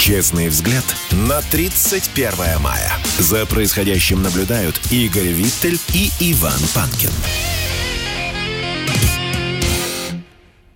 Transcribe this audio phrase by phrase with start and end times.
[0.00, 0.84] Честный взгляд
[1.28, 2.90] на 31 мая.
[3.18, 7.10] За происходящим наблюдают Игорь Виттель и Иван Панкин.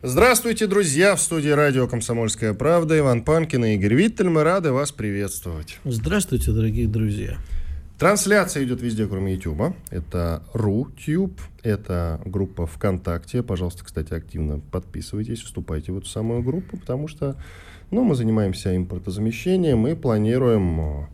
[0.03, 1.17] Здравствуйте, друзья!
[1.17, 4.29] В студии радио «Комсомольская правда» Иван Панкин и Игорь Виттель.
[4.29, 5.79] Мы рады вас приветствовать.
[5.85, 7.39] Здравствуйте, дорогие друзья.
[7.99, 9.75] Трансляция идет везде, кроме YouTube.
[9.89, 13.43] Это RuTube, это группа ВКонтакте.
[13.43, 17.37] Пожалуйста, кстати, активно подписывайтесь, вступайте в эту самую группу, потому что
[17.95, 21.07] ну, мы занимаемся импортозамещением и планируем э,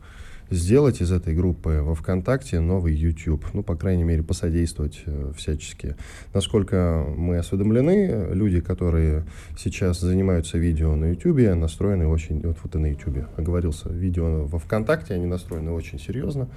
[0.48, 3.44] сделать из этой группы во ВКонтакте новый YouTube.
[3.52, 5.96] Ну, по крайней мере, посодействовать э, всячески.
[6.32, 9.26] Насколько мы осведомлены, люди, которые
[9.58, 12.40] сейчас занимаются видео на YouTube, настроены очень...
[12.40, 13.90] Вот, вот и на YouTube оговорился.
[13.90, 16.48] Видео во ВКонтакте, они настроены очень серьезно.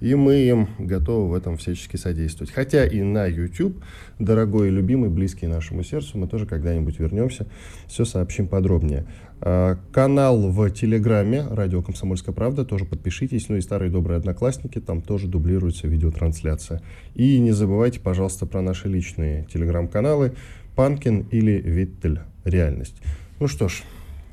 [0.00, 2.52] И мы им готовы в этом всячески содействовать.
[2.52, 3.82] Хотя и на YouTube,
[4.18, 7.46] дорогой и любимый, близкий нашему сердцу, мы тоже когда-нибудь вернемся,
[7.86, 9.06] все сообщим подробнее.
[9.44, 13.48] А, канал в Телеграме, радио «Комсомольская правда», тоже подпишитесь.
[13.48, 16.80] Ну и старые добрые одноклассники, там тоже дублируется видеотрансляция.
[17.16, 20.34] И не забывайте, пожалуйста, про наши личные телеграм-каналы
[20.76, 22.20] «Панкин» или «Виттель.
[22.44, 22.94] Реальность».
[23.40, 23.82] Ну что ж,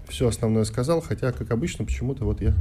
[0.07, 2.53] все основное сказал, хотя, как обычно, почему-то вот я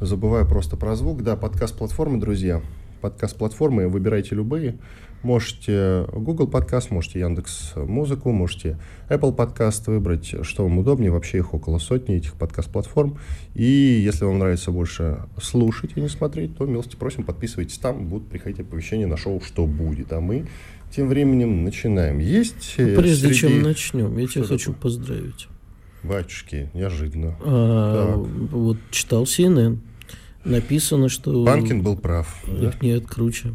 [0.00, 1.24] забываю просто про звук.
[1.24, 2.62] Да, подкаст-платформы, друзья,
[2.98, 4.78] подкаст-платформы, выбирайте любые.
[5.22, 11.10] Можете Google подкаст, можете Яндекс Музыку, можете Apple подкаст выбрать, что вам удобнее.
[11.10, 13.18] Вообще их около сотни, этих подкаст-платформ.
[13.54, 18.28] И если вам нравится больше слушать и не смотреть, то милости просим, подписывайтесь там, будут
[18.28, 20.12] приходить оповещения на шоу «Что будет».
[20.12, 20.46] А мы
[20.94, 22.18] тем временем начинаем.
[22.18, 23.38] Есть э, Прежде среди...
[23.40, 25.48] чем начнем, я тебя хочу поздравить.
[26.04, 27.36] Батюшки, неожиданно.
[27.40, 29.78] А, вот читал CNN.
[30.48, 31.44] Написано, что...
[31.44, 32.42] Банкин был прав.
[32.46, 32.72] Да?
[32.80, 33.54] Нет, круче.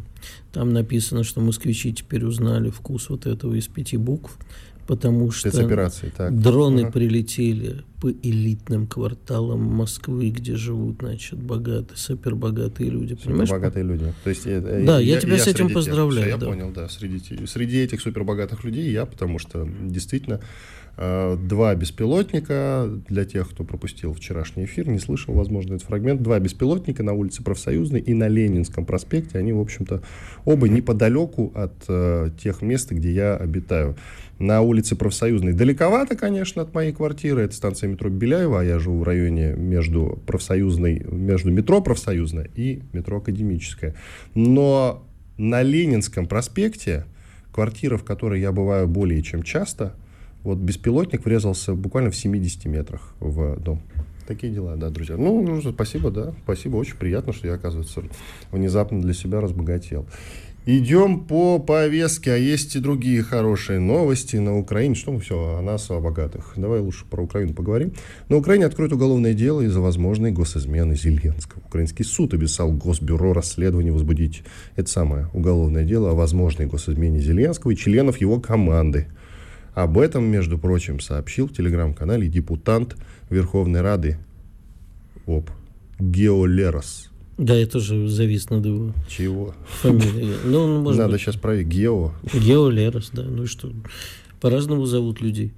[0.52, 4.38] Там написано, что москвичи теперь узнали вкус вот этого из пяти букв,
[4.86, 6.40] потому что так.
[6.40, 6.92] дроны ага.
[6.92, 13.16] прилетели по элитным кварталам Москвы, где живут, значит, богатые, супербогатые люди.
[13.16, 13.48] Понимаешь?
[13.48, 14.12] Супербогатые люди.
[14.22, 16.30] То есть, э, да, я, я тебя я с этим поздравляю.
[16.30, 16.46] Тех, да.
[16.46, 16.88] Я понял, да.
[16.88, 23.64] Среди, среди этих супербогатых людей я, потому что действительно Э, два беспилотника, для тех, кто
[23.64, 28.28] пропустил вчерашний эфир, не слышал, возможно, этот фрагмент, два беспилотника на улице Профсоюзной и на
[28.28, 30.02] Ленинском проспекте, они, в общем-то,
[30.44, 33.96] оба неподалеку от э, тех мест, где я обитаю.
[34.38, 39.00] На улице Профсоюзной далековато, конечно, от моей квартиры, это станция метро Беляева, а я живу
[39.00, 43.94] в районе между Профсоюзной, между метро Профсоюзная и метро Академическая.
[44.34, 45.04] Но
[45.38, 47.04] на Ленинском проспекте,
[47.52, 49.94] квартира, в которой я бываю более чем часто–
[50.44, 53.82] вот беспилотник врезался буквально в 70 метрах в дом.
[54.26, 55.16] Такие дела, да, друзья.
[55.16, 56.32] Ну, ну, спасибо, да.
[56.44, 58.02] Спасибо, очень приятно, что я, оказывается,
[58.52, 60.06] внезапно для себя разбогател.
[60.66, 64.94] Идем по повестке, а есть и другие хорошие новости на Украине.
[64.94, 66.54] Что мы все о нас, о богатых.
[66.56, 67.92] Давай лучше про Украину поговорим.
[68.30, 71.60] На Украине откроют уголовное дело из-за возможной госизмены Зеленского.
[71.66, 74.42] Украинский суд обещал Госбюро расследования возбудить
[74.74, 79.08] это самое уголовное дело о возможной госизмене Зеленского и членов его команды.
[79.74, 82.96] Об этом, между прочим, сообщил в телеграм-канале депутант
[83.28, 84.18] Верховной Рады
[85.26, 85.50] ОП
[85.98, 87.10] Геолерос.
[87.36, 89.54] Да, я тоже завис над его Чего?
[89.82, 90.36] фамилией.
[90.44, 91.20] Ну, может Надо быть...
[91.20, 91.66] сейчас проверить.
[91.66, 92.12] Гео.
[92.32, 93.22] Геолерос, да.
[93.22, 93.72] Ну и что?
[94.40, 95.52] По-разному зовут людей.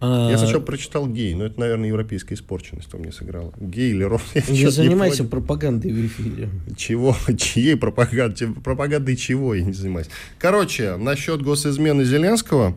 [0.00, 0.30] А...
[0.30, 3.54] Я сначала прочитал гей, но это, наверное, европейская испорченность там мне сыграла.
[3.58, 4.20] Гей или ром.
[4.48, 6.50] Не занимайся не пропагандой в эфире.
[6.76, 7.16] Чего?
[7.38, 8.48] Чьей пропагандой?
[8.62, 10.08] Пропагандой чего я не занимаюсь?
[10.38, 12.76] Короче, насчет госизмены Зеленского.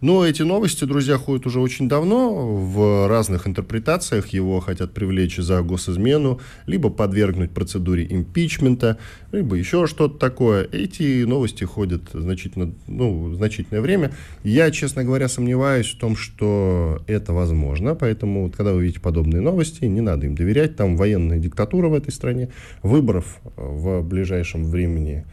[0.00, 2.54] Но эти новости, друзья, ходят уже очень давно.
[2.54, 8.98] В разных интерпретациях его хотят привлечь за госизмену, либо подвергнуть процедуре импичмента,
[9.32, 10.68] либо еще что-то такое.
[10.70, 14.12] Эти новости ходят значительно, ну, значительное время.
[14.44, 17.96] Я, честно говоря, сомневаюсь в том, что это возможно.
[17.96, 20.76] Поэтому, когда вы видите подобные новости, не надо им доверять.
[20.76, 22.50] Там военная диктатура в этой стране.
[22.82, 25.24] Выборов в ближайшем времени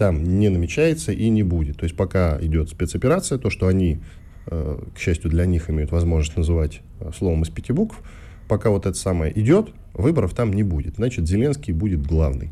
[0.00, 1.76] там не намечается и не будет.
[1.76, 4.00] То есть пока идет спецоперация, то, что они,
[4.46, 8.00] э, к счастью для них, имеют возможность называть э, словом из пяти букв,
[8.48, 10.96] пока вот это самое идет, выборов там не будет.
[10.96, 12.48] Значит, Зеленский будет главный.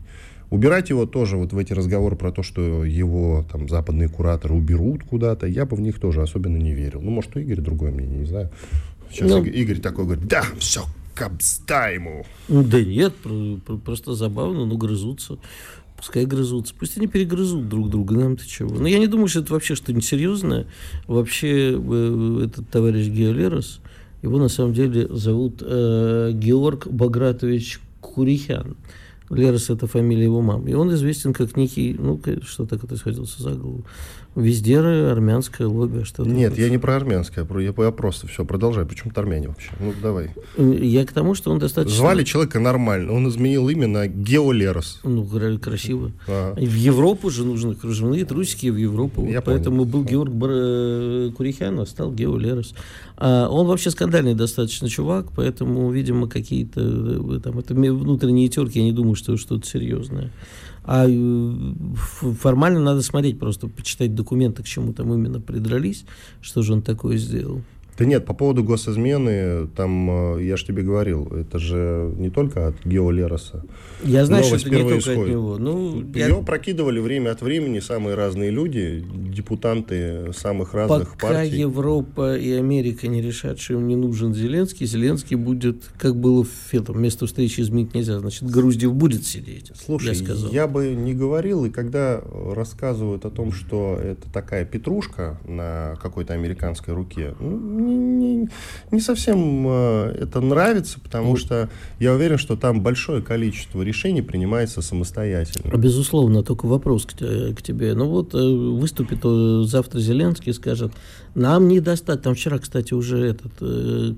[0.51, 5.05] Убирать его тоже, вот в эти разговоры про то, что его там западные кураторы уберут
[5.05, 7.01] куда-то, я бы в них тоже особенно не верил.
[7.01, 8.51] Ну, может, у Игоря другое мнение, не знаю.
[9.11, 10.83] Сейчас ну, Игорь такой говорит, да, все,
[11.15, 12.27] капста ему.
[12.49, 13.15] Ну, да нет,
[13.87, 15.39] просто забавно, ну, грызутся.
[15.99, 16.75] Пускай грызутся.
[16.79, 18.73] Пусть они перегрызут друг друга, нам-то чего.
[18.73, 20.67] Но я не думаю, что это вообще что-нибудь серьезное.
[21.09, 23.81] Вообще, э, этот товарищ Геолерос,
[24.23, 28.77] его на самом деле зовут э, Георг Багратович Курихян.
[29.29, 30.71] Лерос– это фамилия его мамы.
[30.71, 33.85] И он известен как некий, ну, что так это схватился за голову,
[34.39, 38.87] Вездеры, армянское лобби, что то Нет, я не про армянское, я, я просто все, продолжай.
[38.87, 39.71] Почему-то армяне вообще.
[39.81, 40.31] Ну, давай.
[40.57, 41.99] Я к тому, что он достаточно...
[41.99, 45.01] Звали человека нормально, он изменил имя на Геолерос.
[45.03, 45.27] Ну,
[45.59, 46.13] красиво.
[46.29, 46.55] Ага.
[46.61, 49.27] В Европу же нужны кружевные трусики в Европу.
[49.27, 49.91] Я поэтому понял.
[49.91, 50.51] был Георг Бар...
[50.53, 52.75] Э, Курихян, а стал Геолерос.
[53.17, 58.85] А он вообще скандальный достаточно чувак, поэтому, видимо, какие-то э, там, это внутренние терки, я
[58.85, 60.31] не думаю, что что-то серьезное.
[60.91, 61.75] А э,
[62.41, 66.07] формально надо смотреть, просто почитать документы, к чему там именно придрались,
[66.41, 67.61] что же он такое сделал.
[67.99, 72.69] Да нет, по поводу госизмены, там, э, я же тебе говорил, это же не только
[72.69, 73.65] от Гео Лероса.
[74.05, 75.23] Я знаю, что это не только исходит.
[75.23, 75.59] от него.
[75.59, 76.35] Ну, Ее я...
[76.37, 81.51] прокидывали время от времени самые разные люди, депутанты самых разных Пока партий.
[81.51, 86.45] Пока Европа и Америка не решат, что им не нужен Зеленский, Зеленский будет, как было
[86.45, 89.73] в этом, место встречи изменить нельзя, значит, Груздев будет сидеть.
[89.75, 90.53] Слушай, я, сказал.
[90.53, 92.23] я бы не говорил, и когда
[92.55, 98.49] рассказывают о том, что это такая петрушка на какой-то американской руке, ну, не,
[98.91, 101.69] не совсем э, это нравится, потому что
[101.99, 105.77] я уверен, что там большое количество решений принимается самостоятельно.
[105.77, 107.95] Безусловно, только вопрос к, к тебе.
[107.95, 110.93] Ну вот э, выступит э, завтра Зеленский и скажет,
[111.35, 112.23] нам не достать.
[112.23, 113.53] Там вчера, кстати, уже этот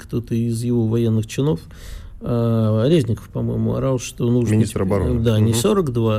[0.01, 4.55] кто-то из его военных чинов а, Резников, по-моему, орал, что нужно...
[4.55, 5.21] Министр обороны.
[5.21, 5.45] Да, угу.
[5.45, 6.17] не 42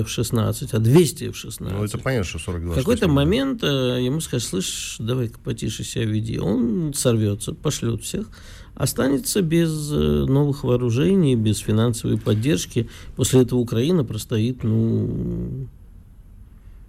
[0.00, 1.56] F-16, а 200 F-16.
[1.60, 6.06] Ну, это понятно, что 42 В какой-то момент э, ему скажут, слышь, давай-ка потише себя
[6.06, 6.40] веди.
[6.40, 8.26] Он сорвется, пошлет всех,
[8.74, 12.88] останется без э, новых вооружений, без финансовой поддержки.
[13.14, 15.68] После этого Украина простоит, ну,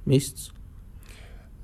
[0.06, 0.52] месяц.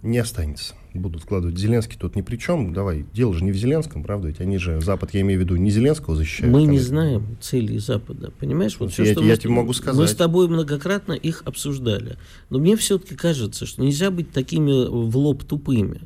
[0.03, 1.57] Не останется будут складывать.
[1.57, 2.73] Зеленский тут ни при чем.
[2.73, 4.27] Давай, дело же не в Зеленском, правда?
[4.27, 6.53] Ведь они же, Запад, я имею в виду, не Зеленского защищают.
[6.53, 8.75] Мы не знаем целей Запада, понимаешь?
[8.79, 9.99] Вот все, я, что я мы, тебе могу сказать.
[9.99, 12.17] Мы с тобой многократно их обсуждали.
[12.49, 16.01] Но мне все-таки кажется, что нельзя быть такими в лоб тупыми.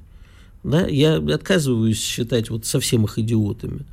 [0.63, 0.87] Да?
[0.87, 3.85] Я отказываюсь считать вот совсем их идиотами.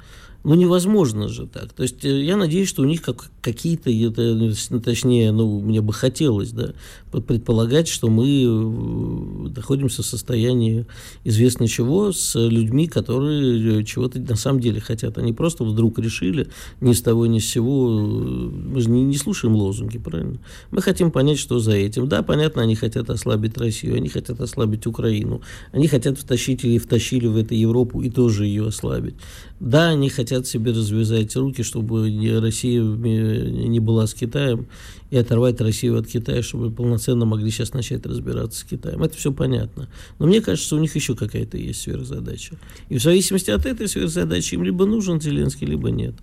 [0.46, 1.72] Ну, невозможно же так.
[1.72, 4.22] То есть э, я надеюсь, что у них как, какие-то, это,
[4.70, 6.72] ну, точнее, ну, мне бы хотелось, да,
[7.10, 10.86] предполагать, что мы э, находимся в состоянии
[11.24, 15.18] известно чего с людьми, которые э, чего-то на самом деле хотят.
[15.18, 16.46] Они просто вдруг решили
[16.80, 17.90] ни с того ни с сего.
[17.90, 20.38] Мы же не, не слушаем лозунги, правильно?
[20.70, 22.08] Мы хотим понять, что за этим.
[22.08, 25.40] Да, понятно, они хотят ослабить Россию, они хотят ослабить Украину,
[25.72, 29.16] они хотят втащить или втащили в эту Европу и тоже ее ослабить.
[29.58, 32.02] Да, они хотят себе развязать руки, чтобы
[32.40, 34.66] Россия не была с Китаем,
[35.10, 39.02] и оторвать Россию от Китая, чтобы полноценно могли сейчас начать разбираться с Китаем.
[39.02, 39.88] Это все понятно.
[40.18, 42.56] Но мне кажется, у них еще какая-то есть сверхзадача.
[42.90, 46.14] И в зависимости от этой сверхзадачи им либо нужен Зеленский, либо нет.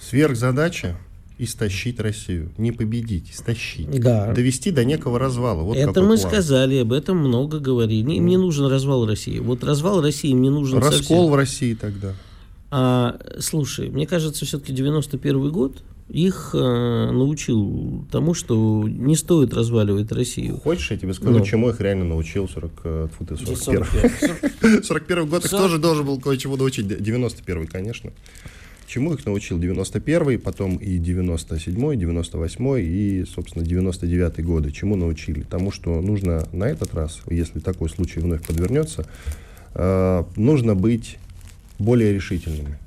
[0.00, 0.98] Сверхзадача
[1.38, 2.50] истощить Россию.
[2.58, 3.88] Не победить, истощить.
[4.00, 4.32] Да.
[4.32, 5.62] Довести до некого развала.
[5.62, 6.18] Вот Это мы план.
[6.18, 8.14] сказали, об этом много говорили.
[8.14, 9.38] Им не нужен развал России.
[9.38, 11.26] Вот развал России им не нужен Раскол совсем.
[11.26, 12.14] в России тогда.
[12.70, 16.58] А, слушай, мне кажется, все-таки 91 год их э,
[17.10, 20.56] научил тому, что не стоит разваливать Россию.
[20.56, 21.44] Хочешь, я тебе скажу, ну.
[21.44, 26.56] чему их реально научил 40, э, фу, 41 41 год их тоже должен был кое-чему
[26.56, 26.86] научить.
[26.88, 28.12] 91 конечно.
[28.86, 34.72] Чему их научил 91-й, потом и 97-й, 98-й и, собственно, 99-й годы.
[34.72, 35.42] Чему научили?
[35.42, 39.04] Тому, что нужно на этот раз, если такой случай вновь подвернется,
[39.74, 41.18] э, нужно быть
[41.78, 42.78] более решительными.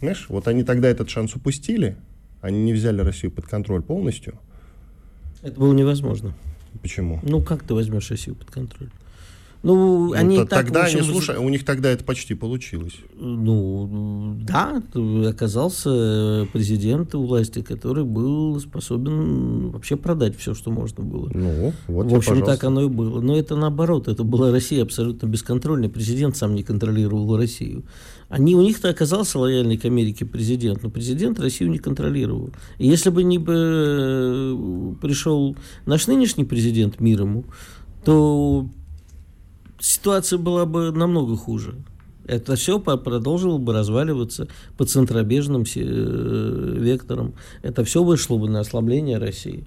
[0.00, 1.96] Знаешь, вот они тогда этот шанс упустили,
[2.40, 4.38] они не взяли Россию под контроль полностью.
[5.42, 6.34] Это было невозможно.
[6.82, 7.20] Почему?
[7.22, 8.90] Ну, как ты возьмешь Россию под контроль?
[9.62, 12.94] Ну, ну они то, так, тогда общем, они, слушай, у них тогда это почти получилось.
[13.14, 14.82] Ну, да,
[15.28, 21.30] оказался президент у власти, который был способен вообще продать все, что можно было.
[21.32, 22.46] Ну, вот В общем, пожалуйста.
[22.46, 23.20] так оно и было.
[23.20, 25.88] Но это наоборот, это была Россия абсолютно бесконтрольная.
[25.88, 27.84] Президент сам не контролировал Россию.
[28.28, 32.50] Они, у них-то оказался лояльный к Америке президент, но президент Россию не контролировал.
[32.78, 37.44] И если бы не бы э, пришел наш нынешний президент мир ему,
[38.04, 38.68] то
[39.86, 41.74] ситуация была бы намного хуже.
[42.26, 45.80] Это все продолжило бы разваливаться по центробежным э,
[46.78, 47.34] векторам.
[47.62, 49.64] Это все вышло бы на ослабление России.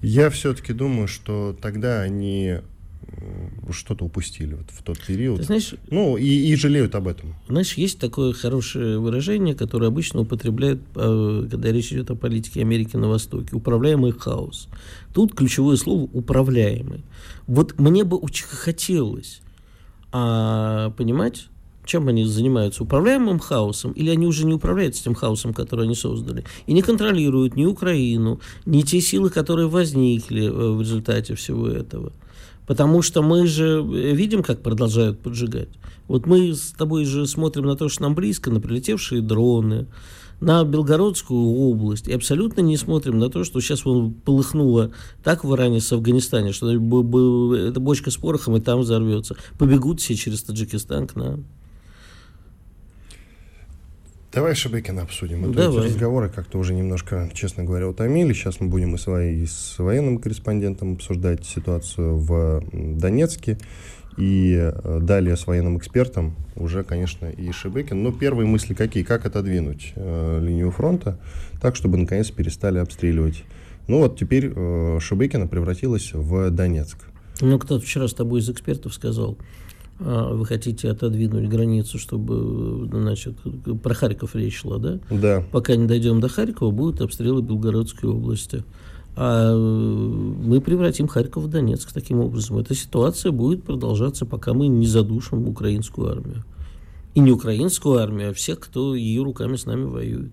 [0.00, 2.58] Я все-таки думаю, что тогда они
[3.70, 5.38] что-то упустили вот в тот период.
[5.38, 7.34] Ты знаешь, ну, и, и жалеют об этом.
[7.48, 12.96] Знаешь, есть такое хорошее выражение, которое обычно употребляют, э, когда речь идет о политике Америки
[12.96, 13.54] на Востоке.
[13.54, 14.68] Управляемый хаос.
[15.12, 17.04] Тут ключевое слово «управляемый».
[17.46, 19.40] Вот мне бы очень хотелось
[20.12, 21.48] а, понимать,
[21.88, 22.82] чем они занимаются?
[22.82, 23.92] Управляемым хаосом?
[23.92, 26.44] Или они уже не управляют тем хаосом, который они создали?
[26.66, 32.12] И не контролируют ни Украину, ни те силы, которые возникли э, в результате всего этого.
[32.68, 35.70] Потому что мы же э, видим, как продолжают поджигать.
[36.06, 39.86] Вот мы с тобой же смотрим на то, что нам близко, на прилетевшие дроны,
[40.40, 44.92] на Белгородскую область и абсолютно не смотрим на то, что сейчас вон полыхнуло
[45.24, 49.34] так в Иране с Афганистане, что эта бочка с порохом и там взорвется.
[49.58, 51.46] Побегут все через Таджикистан к нам.
[54.38, 55.46] Давай Шебекина обсудим.
[55.46, 55.86] Это Давай.
[55.86, 58.32] эти разговоры как-то уже немножко, честно говоря, утомили.
[58.32, 63.58] Сейчас мы будем и, свои, и с военным корреспондентом обсуждать ситуацию в Донецке.
[64.16, 68.00] И э, далее с военным экспертом уже, конечно, и Шебекин.
[68.00, 69.02] Но первые мысли какие?
[69.02, 71.18] Как отодвинуть э, линию фронта
[71.60, 73.42] так, чтобы наконец перестали обстреливать?
[73.88, 76.98] Ну вот теперь э, Шебекина превратилась в Донецк.
[77.40, 79.36] Ну, кто-то вчера с тобой из экспертов сказал,
[79.98, 83.36] вы хотите отодвинуть границу, чтобы, значит,
[83.82, 85.00] про Харьков речь шла, да?
[85.10, 85.44] Да.
[85.50, 88.64] Пока не дойдем до Харькова, будут обстрелы Белгородской области.
[89.16, 92.58] А мы превратим Харьков в Донецк таким образом.
[92.58, 96.44] Эта ситуация будет продолжаться, пока мы не задушим украинскую армию.
[97.14, 100.30] И не украинскую армию, а всех, кто ее руками с нами воюет.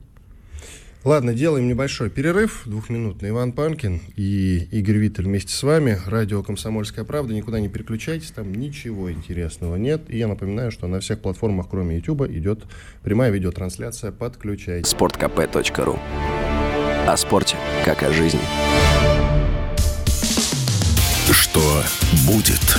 [1.06, 3.30] Ладно, делаем небольшой перерыв, двухминутный.
[3.30, 6.00] Иван Панкин и Игорь Виттель вместе с вами.
[6.08, 7.32] Радио «Комсомольская правда».
[7.32, 10.02] Никуда не переключайтесь, там ничего интересного нет.
[10.08, 12.64] И я напоминаю, что на всех платформах, кроме YouTube, идет
[13.04, 14.12] прямая видеотрансляция.
[14.12, 14.92] Подключайтесь.
[14.92, 16.00] sportkp.ru
[17.08, 18.42] О спорте, как о жизни.
[21.32, 21.84] Что
[22.26, 22.78] будет?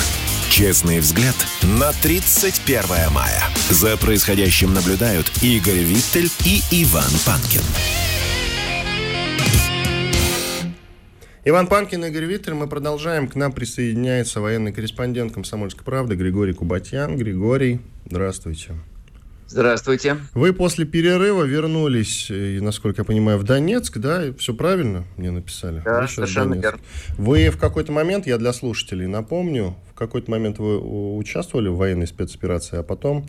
[0.50, 3.45] Честный взгляд на 31 мая.
[3.71, 7.62] За происходящим наблюдают Игорь Виттель и Иван Панкин.
[11.49, 12.57] Иван Панкин, Игорь Виттер.
[12.57, 13.29] Мы продолжаем.
[13.29, 17.17] К нам присоединяется военный корреспондент «Комсомольской правды» Григорий Кубатьян.
[17.17, 17.79] Григорий,
[18.11, 18.73] здравствуйте.
[19.47, 20.17] Здравствуйте.
[20.35, 24.33] Вы после перерыва вернулись, и, насколько я понимаю, в Донецк, да?
[24.37, 25.83] Все правильно мне написали?
[25.85, 26.81] Да, вы совершенно верно.
[27.17, 30.81] Вы в какой-то момент, я для слушателей напомню, в какой-то момент вы
[31.17, 33.25] участвовали в военной спецоперации, а потом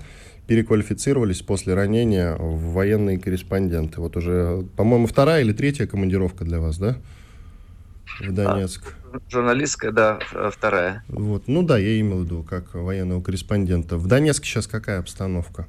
[0.48, 4.02] переквалифицировались после ранения в военные корреспонденты.
[4.02, 6.98] Вот уже, по-моему, вторая или третья командировка для вас, да?
[8.20, 8.96] В Донецк.
[9.14, 10.20] А, журналистская, да,
[10.52, 11.04] вторая.
[11.08, 11.48] Вот.
[11.48, 13.98] Ну да, я имел в виду, как военного корреспондента.
[13.98, 15.68] В Донецке сейчас какая обстановка?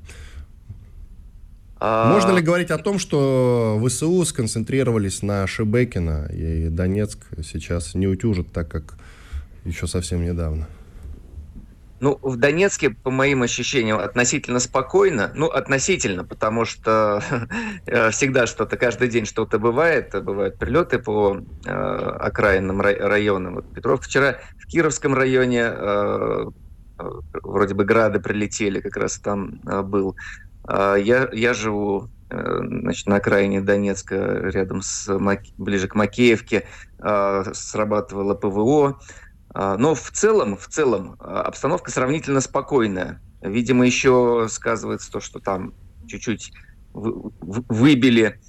[1.81, 2.13] А...
[2.13, 8.53] Можно ли говорить о том, что ВСУ сконцентрировались на Шебекина, и Донецк сейчас не утюжит,
[8.53, 8.95] так как
[9.65, 10.67] еще совсем недавно?
[12.01, 15.33] Ну, в Донецке, по моим ощущениям, относительно спокойно.
[15.35, 17.23] Ну, относительно, потому что
[17.87, 20.15] э, всегда что-то, каждый день что-то бывает.
[20.23, 23.57] Бывают прилеты по э, окраинным районам.
[23.57, 26.45] Вот Петров вчера в Кировском районе э,
[26.99, 27.11] э,
[27.43, 30.17] вроде бы грады прилетели, как раз там э, был.
[30.69, 35.19] Э, я, я живу э, значит, на окраине Донецка, рядом с,
[35.57, 36.65] ближе к Макеевке,
[37.01, 39.01] э, срабатывало ПВО.
[39.55, 43.21] А, но в целом, в целом а, обстановка сравнительно спокойная.
[43.41, 45.73] Видимо, еще сказывается то, что там
[46.07, 46.53] чуть-чуть
[46.93, 48.41] выбили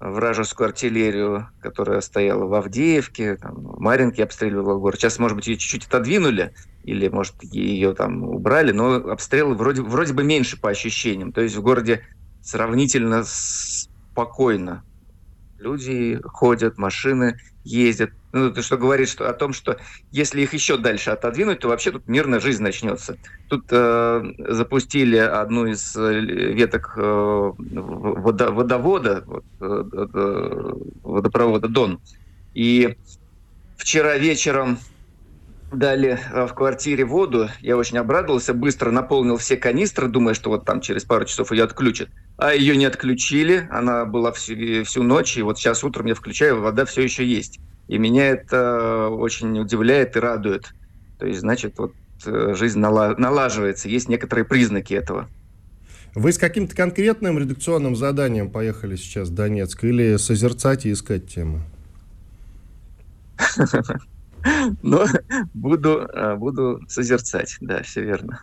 [0.00, 5.00] вражескую артиллерию, которая стояла в Авдеевке, там, Маринке обстреливала город.
[5.00, 6.54] Сейчас, может быть, ее чуть-чуть отодвинули,
[6.84, 11.32] или, может, ее там убрали, но обстрелы вроде, вроде бы меньше по ощущениям.
[11.32, 12.04] То есть в городе
[12.42, 14.84] сравнительно спокойно.
[15.58, 18.10] Люди ходят, машины ездят.
[18.32, 19.78] Ну, что говорит что, о том, что
[20.10, 23.16] если их еще дальше отодвинуть, то вообще тут мирная жизнь начнется.
[23.48, 32.00] Тут э, запустили одну из э, веток э, водо, водовода, вот, э, э, водопровода Дон.
[32.52, 32.96] И
[33.78, 34.78] вчера вечером
[35.72, 37.48] дали э, в квартире воду.
[37.60, 41.64] Я очень обрадовался, быстро наполнил все канистры, думая, что вот там через пару часов ее
[41.64, 42.08] отключат.
[42.36, 46.60] А ее не отключили, она была всю, всю ночь, и вот сейчас утром я включаю,
[46.60, 47.58] вода все еще есть.
[47.88, 50.74] И меня это очень удивляет и радует.
[51.18, 51.94] То есть, значит, вот
[52.26, 55.28] э, жизнь налаживается, есть некоторые признаки этого.
[56.14, 61.62] Вы с каким-то конкретным редакционным заданием поехали сейчас в Донецк или созерцать и искать темы?
[64.82, 65.04] Ну,
[65.52, 68.40] буду, э, буду созерцать, да, все верно.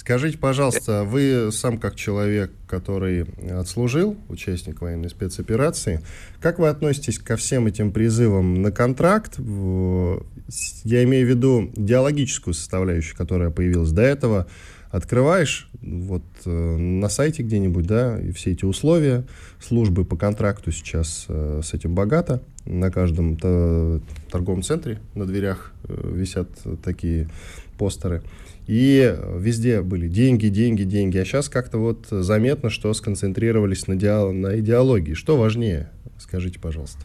[0.00, 6.00] Скажите, пожалуйста, вы сам как человек, который отслужил, участник военной спецоперации,
[6.40, 9.38] как вы относитесь ко всем этим призывам на контракт?
[9.38, 14.46] Я имею в виду идеологическую составляющую, которая появилась до этого.
[14.90, 19.24] Открываешь вот э, на сайте где-нибудь, да, и все эти условия
[19.60, 22.42] службы по контракту сейчас э, с этим богато.
[22.64, 26.48] На каждом торговом центре на дверях э, висят
[26.82, 27.28] такие
[27.76, 28.22] постеры.
[28.70, 31.18] И везде были деньги, деньги, деньги.
[31.18, 35.14] А сейчас как-то вот заметно, что сконцентрировались на, диал- на идеологии.
[35.14, 35.90] Что важнее?
[36.18, 37.00] Скажите, пожалуйста.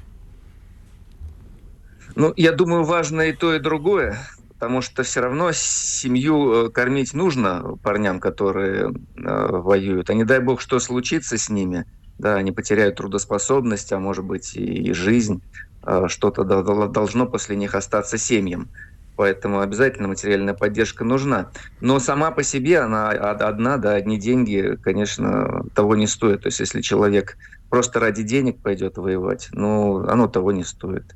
[2.13, 4.19] Ну, я думаю, важно и то, и другое,
[4.49, 10.11] потому что все равно семью э, кормить нужно парням, которые э, воюют.
[10.11, 11.85] А не дай бог, что случится с ними,
[12.19, 15.41] да, они потеряют трудоспособность, а может быть и, и жизнь,
[15.81, 18.69] э, что-то должно после них остаться семьям.
[19.15, 21.51] Поэтому обязательно материальная поддержка нужна.
[21.79, 26.41] Но сама по себе она одна, да, одни деньги, конечно, того не стоит.
[26.41, 27.37] То есть если человек
[27.69, 31.15] просто ради денег пойдет воевать, ну, оно того не стоит.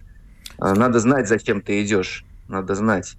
[0.58, 2.26] А надо знать, зачем ты идешь.
[2.48, 3.16] Надо знать.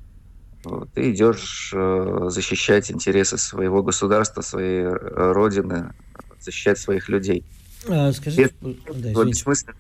[0.94, 5.94] Ты идешь э, защищать интересы своего государства, своей э, родины,
[6.38, 7.44] защищать своих людей.
[7.88, 9.74] А, скажите, Без, да, бессмысленно.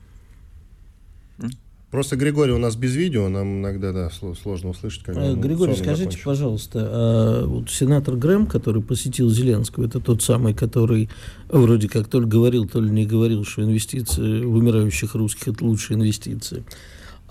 [1.90, 5.02] Просто, Григорий, у нас без видео, нам иногда да, сложно услышать.
[5.02, 6.24] Когда а, Григорий, скажите, закончил.
[6.24, 11.10] пожалуйста, а вот сенатор Грэм, который посетил Зеленского, это тот самый, который
[11.48, 15.64] вроде как то ли говорил, то ли не говорил, что инвестиции в умирающих русских– это
[15.64, 16.62] лучшие инвестиции.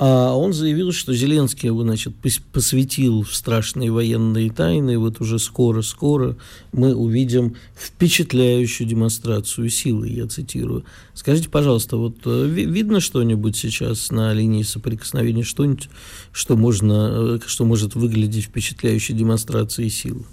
[0.02, 2.14] А он заявил, что Зеленский его, значит,
[2.54, 4.98] посвятил в страшные военные тайны.
[4.98, 6.38] Вот уже скоро-скоро
[6.72, 10.86] мы увидим впечатляющую демонстрацию силы, я цитирую.
[11.14, 15.90] Скажите, пожалуйста, вот э, видно что-нибудь сейчас на линии соприкосновения, что-нибудь,
[16.32, 20.24] что, можно, э, что может выглядеть впечатляющей демонстрацией силы?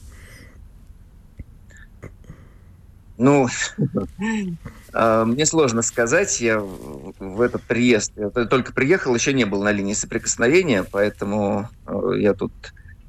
[3.19, 3.49] Ну,
[4.93, 6.41] а, мне сложно сказать.
[6.41, 12.13] Я в этот приезд, я только приехал, еще не был на линии соприкосновения, поэтому а,
[12.13, 12.53] я тут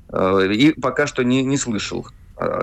[0.09, 2.07] а, и пока что не, не слышал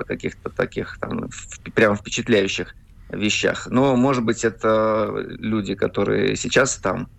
[0.07, 1.29] каких-то таких там
[1.73, 2.73] прям впечатляющих
[3.09, 3.67] вещах.
[3.69, 7.09] Но, может быть, это люди, которые сейчас там,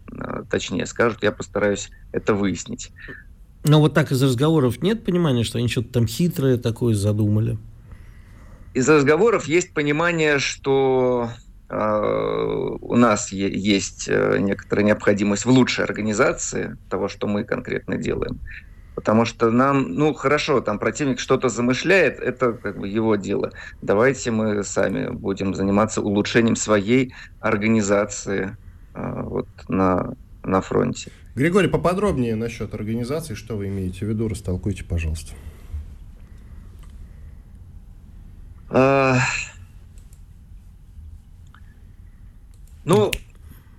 [0.50, 2.92] точнее скажут, я постараюсь это выяснить.
[3.64, 7.58] Но вот так из разговоров нет понимания, что они что-то там хитрое такое задумали?
[8.76, 11.30] Из разговоров есть понимание, что
[11.70, 18.38] э, у нас есть э, некоторая необходимость в лучшей организации того, что мы конкретно делаем.
[18.94, 23.50] Потому что нам, ну хорошо, там противник что-то замышляет, это как бы его дело.
[23.80, 28.58] Давайте мы сами будем заниматься улучшением своей организации
[28.94, 30.12] э, вот на,
[30.44, 31.10] на фронте.
[31.34, 35.32] Григорий, поподробнее насчет организации, что вы имеете в виду, растолкуйте, пожалуйста.
[38.68, 39.18] А,
[42.84, 43.12] ну,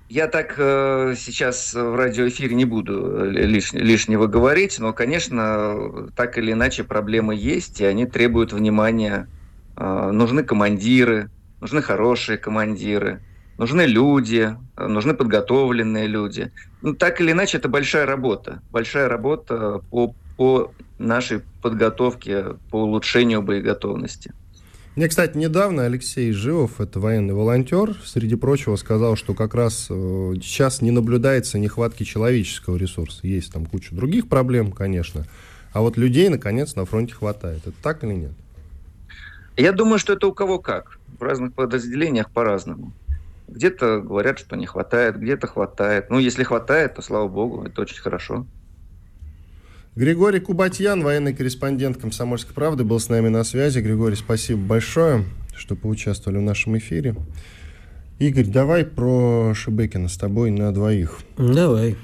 [0.10, 6.54] я так э, сейчас в радиоэфире не буду лиш, лишнего говорить, но, конечно, так или
[6.54, 9.28] иначе проблемы есть, и они требуют внимания.
[9.76, 13.22] Э, нужны командиры, нужны хорошие командиры,
[13.58, 16.52] нужны люди, нужны подготовленные люди.
[16.82, 18.62] Ну, так или иначе, это большая работа.
[18.72, 24.32] Большая работа по, по нашей подготовке, по улучшению боеготовности.
[24.98, 30.34] Мне, кстати, недавно Алексей Живов, это военный волонтер, среди прочего сказал, что как раз э,
[30.42, 33.20] сейчас не наблюдается нехватки человеческого ресурса.
[33.28, 35.28] Есть там куча других проблем, конечно.
[35.72, 37.60] А вот людей, наконец, на фронте хватает.
[37.68, 38.32] Это так или нет?
[39.56, 40.98] Я думаю, что это у кого как.
[41.20, 42.92] В разных подразделениях по-разному.
[43.48, 46.10] Где-то говорят, что не хватает, где-то хватает.
[46.10, 48.48] Ну, если хватает, то слава богу, это очень хорошо.
[49.98, 53.80] Григорий Кубатьян, военный корреспондент «Комсомольской правды», был с нами на связи.
[53.80, 57.16] Григорий, спасибо большое, что поучаствовали в нашем эфире.
[58.20, 61.22] Игорь, давай про Шебекина с тобой на двоих.
[61.40, 61.96] Давай.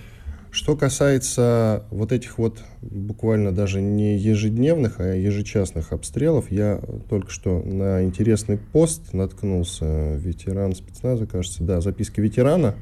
[0.50, 7.62] Что касается вот этих вот буквально даже не ежедневных, а ежечасных обстрелов, я только что
[7.62, 10.16] на интересный пост наткнулся.
[10.16, 12.74] Ветеран спецназа, кажется, да, записки ветерана.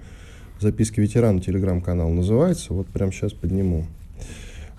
[0.61, 2.73] Записки ветерана, телеграм-канал называется.
[2.73, 3.87] Вот прямо сейчас подниму.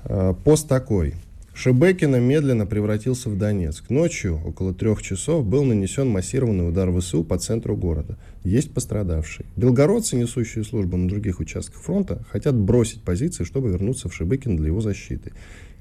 [0.05, 1.15] Э, пост такой.
[1.55, 3.91] Шебекина медленно превратился в Донецк.
[3.91, 8.17] Ночью, около трех часов, был нанесен массированный удар ВСУ по центру города.
[8.43, 9.45] Есть пострадавшие.
[9.57, 14.69] Белгородцы, несущие службу на других участках фронта, хотят бросить позиции, чтобы вернуться в Шебекин для
[14.69, 15.33] его защиты.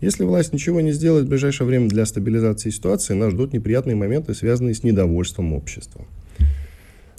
[0.02, 4.34] Если власть ничего не сделает в ближайшее время для стабилизации ситуации, нас ждут неприятные моменты,
[4.34, 6.06] связанные с недовольством общества.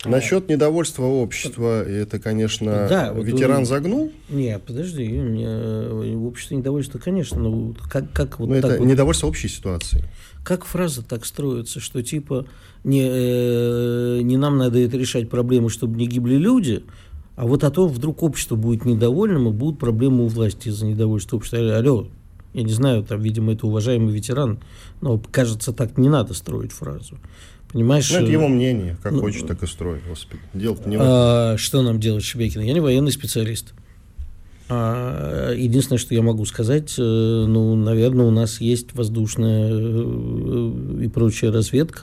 [0.05, 4.12] Насчет недовольства общества, это, конечно, да, ветеран вот, загнул?
[4.29, 8.88] Нет, подожди, у меня общество недовольства, конечно, но как, как вот но так это вот,
[8.88, 10.05] недовольство общей ситуации.
[10.45, 12.47] Как фраза так строится, что типа
[12.83, 16.83] не, э, не нам надо это решать проблемы, чтобы не гибли люди,
[17.37, 21.37] а вот о том, вдруг общество будет недовольным, и будут проблемы у власти из-за недовольства
[21.37, 21.77] общества.
[21.77, 22.09] Алло,
[22.53, 24.59] я не знаю, там, видимо, это уважаемый ветеран,
[25.01, 27.19] но, кажется, так не надо строить фразу.
[27.73, 28.11] Понимаешь?
[28.11, 28.97] Ну, это его мнение.
[29.03, 30.03] Как ну, хочет, так и строит.
[30.07, 30.43] Господи.
[30.53, 32.61] Делать не а, Что нам делать, Шебекин?
[32.61, 33.73] Я не военный специалист.
[34.69, 41.09] А, единственное, что я могу сказать, э, ну, наверное, у нас есть воздушная э, и
[41.09, 42.03] прочая разведка,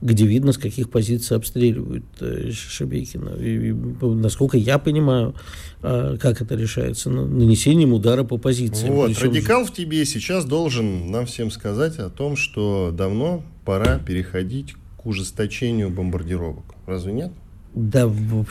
[0.00, 3.30] где видно, с каких позиций обстреливают э, Шебекина.
[3.38, 5.34] И, и, насколько я понимаю,
[5.80, 8.94] а, как это решается, нанесением удара по позициям.
[8.94, 9.28] Вот, Причем...
[9.28, 15.06] радикал в тебе сейчас должен нам всем сказать о том, что давно пора переходить к
[15.06, 16.64] ужесточению бомбардировок.
[16.86, 17.32] Разве нет?
[17.74, 18.10] Да,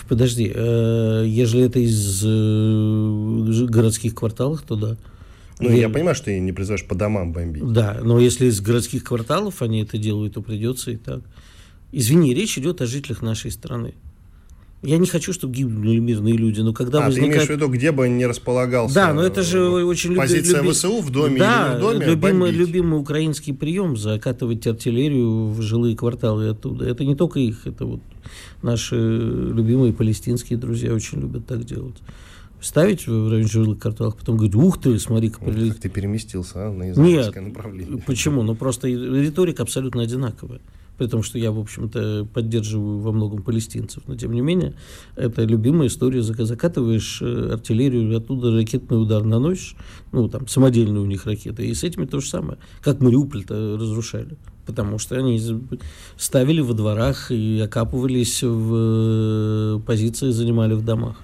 [0.09, 4.97] подожди, э, если это из э, городских кварталов, то да.
[5.59, 7.71] Ну, я, я понимаю, что ты не призываешь по домам бомбить.
[7.71, 11.21] Да, но если из городских кварталов они это делают, то придется и так.
[11.91, 13.93] Извини, речь идет о жителях нашей страны.
[14.83, 17.31] Я не хочу, чтобы гибли мирные люди, но когда а, возникает...
[17.31, 20.15] ты имеешь в виду, где бы не располагался Да, но это же очень...
[20.15, 20.73] Позиция люби...
[20.73, 25.95] ВСУ в доме да, или в доме любимый, любимый украинский прием закатывать артиллерию в жилые
[25.95, 26.85] кварталы оттуда.
[26.85, 28.01] Это не только их, это вот
[28.63, 31.97] наши любимые палестинские друзья очень любят так делать
[32.61, 35.39] ставить в районе жилых кварталах, потом говорить, ух ты, смотри-ка.
[35.41, 38.03] Вот как ты переместился а, на израильское Нет, направление.
[38.05, 38.43] почему?
[38.43, 40.61] Ну, просто риторика абсолютно одинаковая
[41.01, 44.75] при том, что я, в общем-то, поддерживаю во многом палестинцев, но тем не менее,
[45.15, 49.75] это любимая история, закатываешь э, артиллерию, оттуда ракетный удар наносишь,
[50.11, 54.37] ну, там, самодельные у них ракеты, и с этими то же самое, как Мариуполь-то разрушали,
[54.67, 55.41] потому что они
[56.17, 61.15] ставили во дворах и окапывались в э, позиции, занимали в домах.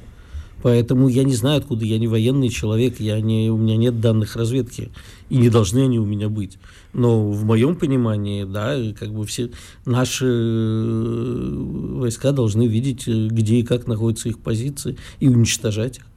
[0.64, 4.36] Поэтому я не знаю, откуда я не военный человек, я не, у меня нет данных
[4.36, 4.90] разведки,
[5.30, 6.58] и не должны они у меня быть.
[6.98, 9.52] Но в моем понимании, да, как бы все
[9.86, 11.54] наши э,
[12.00, 16.08] войска должны видеть, э, где и как находятся их позиции, и уничтожать их.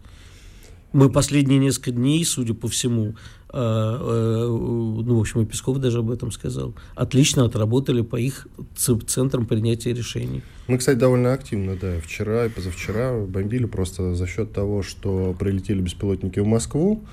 [0.95, 3.15] Мы последние несколько дней, судя по всему,
[3.53, 9.45] э, ну, в общем, и Песков даже об этом сказал, отлично отработали по их центрам
[9.45, 10.41] принятия решений.
[10.67, 15.83] Мы, кстати, довольно активно, да, вчера и позавчера бомбили просто за счет того, что прилетели
[15.83, 17.05] беспилотники в Москву,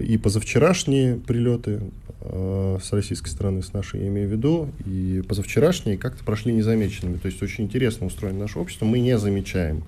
[0.00, 1.82] и позавчерашние прилеты
[2.22, 7.18] с российской стороны, с нашей, я имею в виду, и позавчерашние как-то прошли незамеченными.
[7.18, 9.84] То есть очень интересно устроено наше общество, мы не замечаем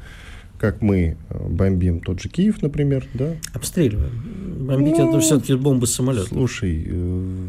[0.58, 3.34] как мы э, бомбим тот же Киев, например, да?
[3.52, 4.66] Обстреливаем.
[4.66, 6.28] Бомбить ну, это все-таки бомбы самолета.
[6.28, 7.48] Слушай, э,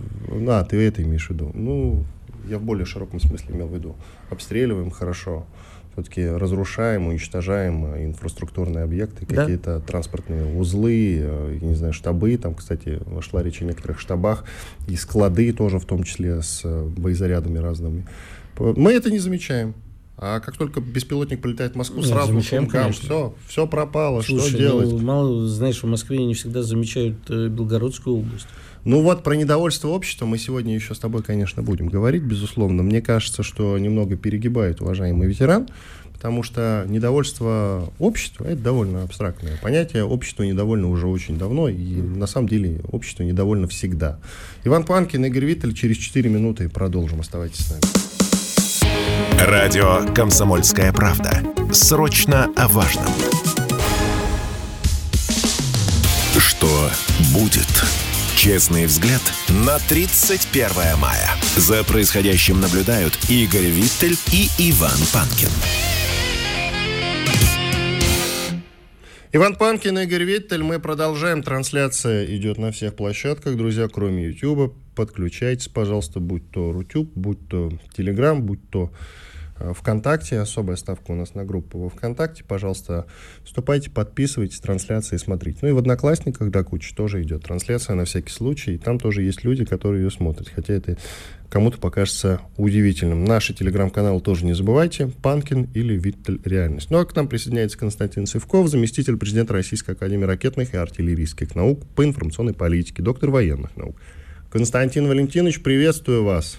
[0.50, 1.52] а, ты это имеешь в виду.
[1.54, 2.04] Ну,
[2.50, 3.96] я в более широком смысле имел в виду.
[4.30, 5.46] Обстреливаем хорошо.
[5.98, 9.36] Все-таки разрушаем, уничтожаем э, инфраструктурные объекты, да?
[9.42, 12.38] какие-то транспортные узлы, э, я не знаю, штабы.
[12.38, 14.46] Там, кстати, вошла речь о некоторых штабах.
[14.88, 18.06] И склады тоже, в том числе с боезарядами разными.
[18.60, 19.74] Мы это не замечаем.
[20.20, 24.58] А как только беспилотник полетает в Москву, Нет, сразу хумкам, все, все пропало, Слушай, что
[24.58, 24.92] делать?
[24.92, 28.48] Ну, мало, знаешь, в Москве не всегда замечают э, Белгородскую область.
[28.84, 32.82] Ну вот про недовольство общества мы сегодня еще с тобой, конечно, будем говорить, безусловно.
[32.82, 35.68] Мне кажется, что немного перегибает уважаемый ветеран,
[36.14, 40.04] потому что недовольство общества– это довольно абстрактное понятие.
[40.04, 44.20] Общество недовольно уже очень давно, и на самом деле общество недовольно всегда.
[44.64, 47.20] Иван Панкин, Игорь Виттель, через 4 минуты продолжим.
[47.20, 48.07] Оставайтесь с нами.
[49.40, 51.44] Радио «Комсомольская правда».
[51.72, 53.06] Срочно о важном.
[56.40, 56.90] Что
[57.34, 57.68] будет?
[58.36, 61.30] Честный взгляд на 31 мая.
[61.56, 65.50] За происходящим наблюдают Игорь Виттель и Иван Панкин.
[69.34, 70.64] Иван Панкин, Игорь Виттель.
[70.64, 71.44] Мы продолжаем.
[71.44, 74.74] Трансляция идет на всех площадках, друзья, кроме YouTube.
[74.96, 78.92] Подключайтесь, пожалуйста, будь то Рутюб, будь то Телеграм, будь то
[79.60, 83.06] ВКонтакте, особая ставка у нас на группу во ВКонтакте, пожалуйста,
[83.44, 85.60] вступайте, подписывайтесь, трансляции смотрите.
[85.62, 89.24] Ну и в Одноклассниках, да, куча тоже идет трансляция на всякий случай, и там тоже
[89.24, 90.98] есть люди, которые ее смотрят, хотя это
[91.50, 93.24] кому-то покажется удивительным.
[93.24, 96.90] Наши телеграм-каналы тоже не забывайте, Панкин или Виттель Реальность.
[96.92, 101.86] Ну а к нам присоединяется Константин Сывков, заместитель президента Российской Академии ракетных и артиллерийских наук
[101.96, 103.96] по информационной политике, доктор военных наук.
[104.52, 106.58] Константин Валентинович, приветствую вас.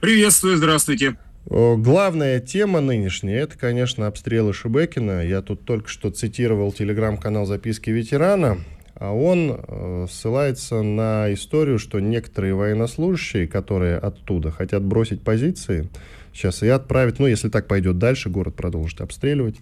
[0.00, 1.16] Приветствую, здравствуйте.
[1.46, 5.24] Главная тема нынешняя, это, конечно, обстрелы Шебекина.
[5.26, 8.58] Я тут только что цитировал телеграм-канал «Записки ветерана».
[8.94, 15.88] а он э, ссылается на историю, что некоторые военнослужащие, которые оттуда хотят бросить позиции
[16.32, 19.56] сейчас и отправить, ну, если так пойдет дальше, город продолжит обстреливать,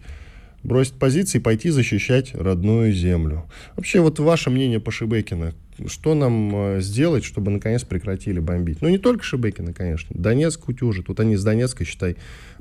[0.63, 3.51] бросить позиции и пойти защищать родную землю.
[3.77, 5.53] Вообще, вот ваше мнение по Шибекину.
[5.87, 8.83] Что нам э, сделать, чтобы наконец прекратили бомбить?
[8.83, 10.15] Ну, не только Шибекина, конечно.
[10.19, 11.09] Донецк утюжит.
[11.09, 12.17] Вот они с Донецка, считай,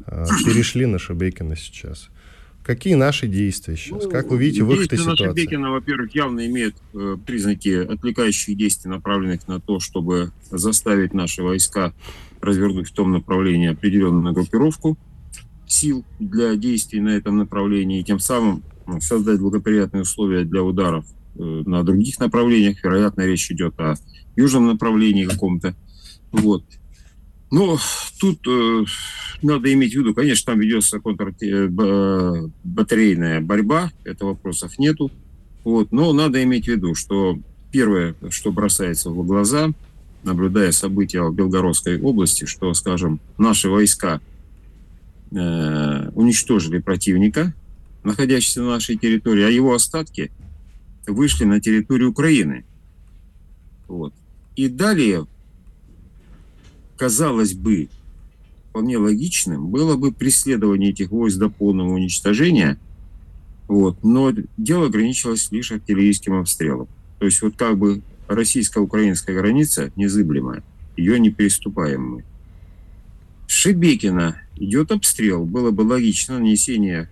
[0.05, 2.09] э, перешли на Шибекина сейчас.
[2.63, 4.03] Какие наши действия сейчас?
[4.03, 5.25] Ну, как вы видите выход из ситуации?
[5.25, 11.93] Шебекина, во-первых, явно имеет э, признаки отвлекающих действий, направленных на то, чтобы заставить наши войска
[12.39, 14.97] развернуть в том направлении определенную группировку
[15.71, 21.05] сил для действий на этом направлении, и тем самым ну, создать благоприятные условия для ударов
[21.35, 22.83] э, на других направлениях.
[22.83, 23.95] Вероятно, речь идет о
[24.35, 25.75] южном направлении каком-то.
[26.31, 26.63] Вот.
[27.51, 27.77] Но
[28.19, 28.83] тут э,
[29.41, 35.09] надо иметь в виду, конечно, там ведется контрбатарейная э, борьба, это вопросов нету.
[35.63, 37.37] Вот, но надо иметь в виду, что
[37.71, 39.69] первое, что бросается в глаза,
[40.23, 44.21] наблюдая события в Белгородской области, что, скажем, наши войска
[45.31, 47.53] э, уничтожили противника,
[48.03, 50.31] находящегося на нашей территории, а его остатки
[51.07, 52.65] вышли на территорию Украины.
[53.87, 54.13] Вот.
[54.55, 55.25] И далее
[56.97, 57.89] казалось бы,
[58.69, 62.77] вполне логичным было бы преследование этих войск до полного уничтожения,
[63.67, 66.87] вот, но дело ограничилось лишь артиллерийским обстрелом.
[67.19, 70.63] То есть вот как бы российско-украинская граница незыблемая,
[70.95, 71.31] ее не
[73.51, 75.45] Шебекина идет обстрел.
[75.45, 77.09] Было бы логично нанесение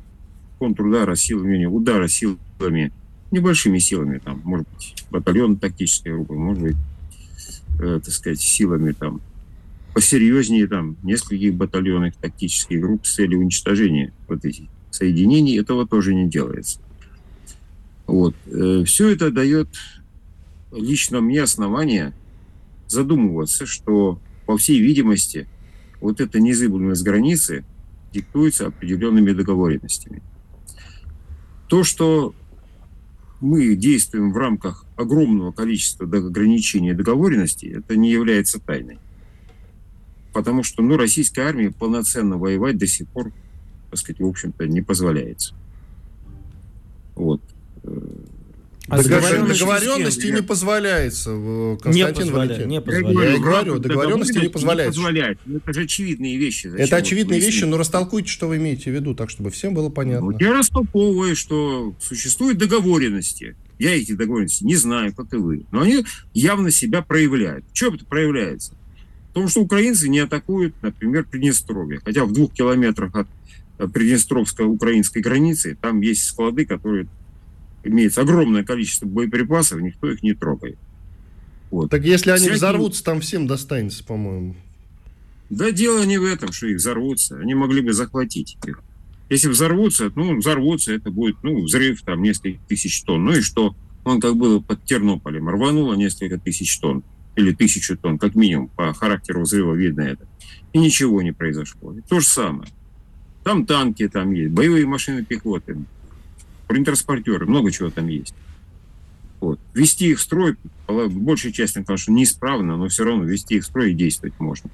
[0.58, 2.94] контрудара силами, удара силами,
[3.30, 6.78] небольшими силами, там, может быть, батальон тактической группы, может быть,
[7.82, 9.20] э, так сказать, силами там
[9.94, 15.60] посерьезнее там нескольких батальонных тактических групп с целью уничтожения вот этих соединений.
[15.60, 16.80] Этого тоже не делается.
[18.08, 18.34] Вот.
[18.46, 19.68] Э, Все это дает
[20.72, 22.14] лично мне основание
[22.88, 25.46] задумываться, что, по всей видимости,
[26.02, 27.66] вот эта незыблемость границы
[28.14, 30.22] диктуется определенными договоренностями.
[31.68, 32.34] То, что
[33.42, 39.00] мы действуем в рамках огромного количества ограничений и договоренностей, это не является тайной
[40.34, 43.32] потому что ну, российской армии полноценно воевать до сих пор,
[43.90, 45.56] так сказать, в общем-то, не позволяется.
[47.16, 47.42] Вот.
[48.90, 51.30] А договоренности, договоренности не позволяется,
[51.82, 53.18] Константин не позволяет, не позволяет.
[53.18, 54.90] Я, я говорю, договоренности не позволяет.
[54.92, 55.40] Не позволяет.
[55.46, 56.68] Ну, это же очевидные вещи.
[56.68, 59.90] Зачем это очевидные вещи, но растолкуйте, что вы имеете в виду, так, чтобы всем было
[59.90, 60.36] понятно.
[60.40, 63.56] я растолковываю, что существуют договоренности.
[63.78, 65.66] Я эти договоренности не знаю, как и вы.
[65.72, 67.66] Но они явно себя проявляют.
[67.74, 68.74] Что это проявляется?
[69.30, 72.02] Потому что украинцы не атакуют, например, Приднестровье.
[72.04, 73.28] Хотя в двух километрах от
[73.78, 77.08] э, Приднестровской украинской границы там есть склады, которые
[77.84, 80.78] имеется огромное количество боеприпасов, никто их не трогает.
[81.72, 81.90] Вот.
[81.90, 82.58] Так если они Всякие...
[82.58, 84.56] взорвутся, там всем достанется, по-моему.
[85.50, 87.38] Да дело не в этом, что их взорвутся.
[87.40, 88.82] Они могли бы захватить их.
[89.30, 93.26] Если взорвутся, ну, взорвутся, это будет, ну, взрыв там несколько тысяч тонн.
[93.26, 93.76] Ну и что?
[94.04, 97.04] Он как было под Тернополем, рвануло несколько тысяч тонн
[97.36, 100.28] или тысячу тонн, как минимум, по характеру взрыва видно это.
[100.74, 101.94] И ничего не произошло.
[101.94, 102.70] И то же самое.
[103.44, 105.78] Там танки там есть, боевые машины пехоты,
[106.70, 108.34] бронетранспортеры, много чего там есть.
[109.42, 109.60] Вот.
[109.74, 110.56] Вести их в строй,
[110.88, 114.70] большая часть, конечно, неисправно, но все равно вести их в строй и действовать можно.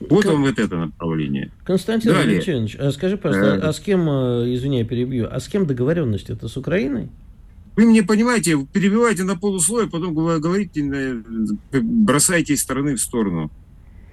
[0.00, 0.34] Вот Кон...
[0.34, 1.50] вам вот это направление.
[1.64, 2.40] Константин Далее.
[2.40, 6.30] Валентинович, а скажи, пожалуйста, а, а с кем, э, извиняй, перебью, а с кем договоренность?
[6.30, 7.08] Это с Украиной?
[7.76, 11.22] Вы мне, понимаете, перебиваете на полусловие, потом говорите,
[11.72, 13.50] бросаете из стороны в сторону.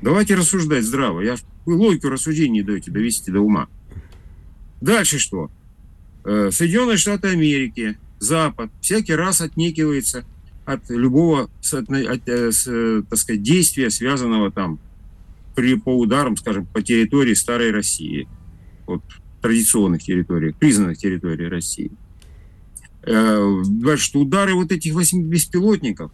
[0.02, 1.22] Давайте рассуждать здраво.
[1.22, 3.68] Я, вы логику рассуждений не даете довести до ума.
[4.82, 5.50] Дальше что?
[6.26, 10.26] Э, Соединенные Штаты Америки, Запад всякий раз отнекивается
[10.66, 14.80] от любого от, от, э, так сказать, действия, связанного там
[15.54, 18.28] при, по ударам, скажем, по территории старой России,
[18.88, 19.04] вот,
[19.42, 21.92] традиционных территорий, признанных территорий России
[23.04, 26.12] э, что удары вот этих восьми беспилотников,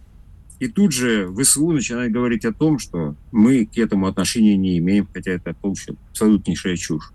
[0.60, 5.08] и тут же ВСУ начинает говорить о том, что мы к этому отношения не имеем,
[5.12, 7.12] хотя это полностью абсолютнейшая чушь.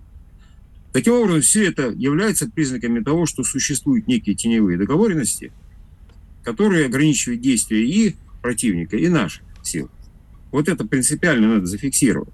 [0.97, 5.51] Таким образом, все это является признаками того, что существуют некие теневые договоренности,
[6.43, 9.91] которые ограничивают действия и противника, и наших сил.
[10.51, 12.33] Вот это принципиально надо зафиксировать.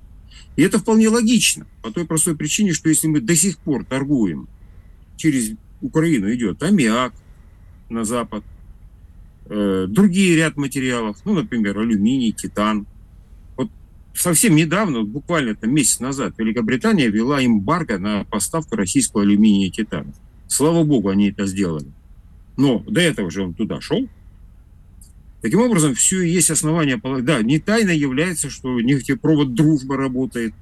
[0.56, 4.48] И это вполне логично, по той простой причине, что если мы до сих пор торгуем,
[5.18, 7.14] через Украину идет аммиак,
[7.90, 8.46] на Запад,
[9.48, 12.88] э, другие ряд материалов, ну, например, алюминий, титан.
[14.14, 20.14] Совсем недавно, буквально там месяц назад, Великобритания ввела эмбарго на поставку российского алюминия и титана.
[20.48, 21.88] Слава богу, они это сделали.
[22.58, 24.08] Но до этого же он туда шел.
[25.42, 27.02] Таким образом, все есть основания.
[27.22, 30.54] Да, не тайно является, что нефтепровод «Дружба» работает.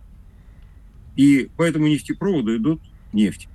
[1.17, 3.49] И по этому нефтепроводу идут нефть.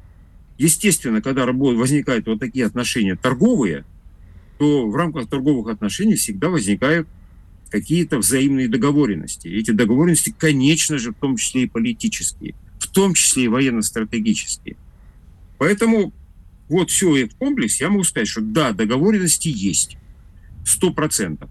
[0.58, 3.84] Естественно, когда возникают вот такие отношения торговые,
[4.58, 7.08] то в рамках торговых отношений всегда возникают
[7.70, 9.48] какие-то взаимные договоренности.
[9.48, 14.76] Эти договоренности, конечно же, в том числе и политические, в том числе и военно-стратегические.
[15.58, 16.12] Поэтому
[16.68, 19.96] вот все в комплексе я могу сказать, что да, договоренности есть,
[20.64, 21.50] сто процентов.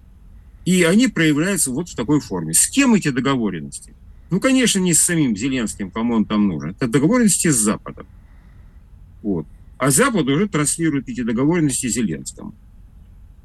[0.65, 2.53] И они проявляются вот в такой форме.
[2.53, 3.93] С кем эти договоренности?
[4.31, 6.71] Ну, конечно, не с самим Зеленским, кому он там нужен.
[6.71, 8.07] Это договоренности с Западом.
[9.21, 9.45] Вот.
[9.77, 12.55] А Запад уже транслирует эти договоренности Зеленскому.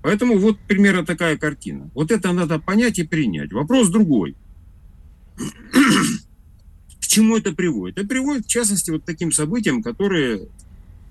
[0.03, 1.91] Поэтому вот примерно такая картина.
[1.95, 3.53] Вот это надо понять и принять.
[3.53, 4.35] Вопрос другой.
[5.37, 7.99] К чему это приводит?
[7.99, 10.49] Это приводит, в частности, вот таким событиям, которые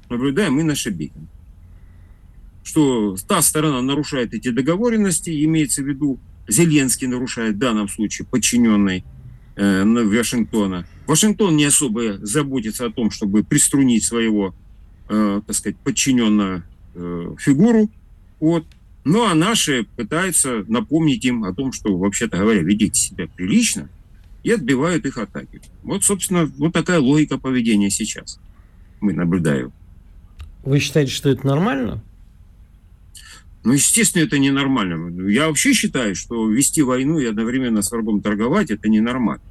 [0.09, 1.27] наблюдаем мы на Шебекин.
[2.63, 9.03] Что та сторона нарушает эти договоренности, имеется в виду Зеленский нарушает в данном случае подчиненный
[9.55, 10.87] э, Вашингтона.
[11.05, 14.55] Вашингтон не особо заботится о том, чтобы приструнить своего,
[15.09, 16.63] э, так сказать, подчиненную
[16.95, 17.89] э, фигуру.
[18.39, 18.65] Вот.
[19.03, 23.89] Ну, а наши пытаются напомнить им о том, что, вообще-то говоря, ведите себя прилично,
[24.43, 25.61] и отбивают их атаки.
[25.83, 28.39] Вот, собственно, вот такая логика поведения сейчас
[29.01, 29.71] мы наблюдаем.
[30.63, 32.03] Вы считаете, что это нормально?
[33.63, 35.29] Ну, естественно, это ненормально.
[35.29, 39.43] Я вообще считаю, что вести войну и одновременно с врагом торговать– это ненормально.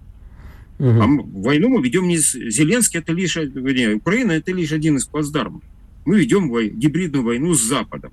[0.79, 0.89] Угу.
[0.89, 5.07] А войну мы ведем не с Зеленский, это лишь, вернее, Украина– это лишь один из
[5.07, 5.63] плацдармов.
[6.07, 8.13] Мы ведем вой, гибридную войну с Западом.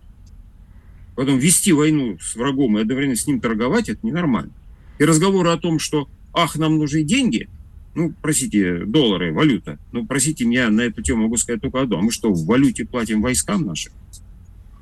[1.16, 4.52] Потом вести войну с врагом и одновременно с ним торговать– это ненормально.
[5.00, 7.48] И разговоры о том, что «ах, нам нужны деньги»,
[7.96, 9.80] ну, простите, доллары, валюта.
[9.94, 11.98] Ну, простите, меня на эту тему могу сказать только одно.
[11.98, 13.94] А мы что, в валюте платим войскам нашим?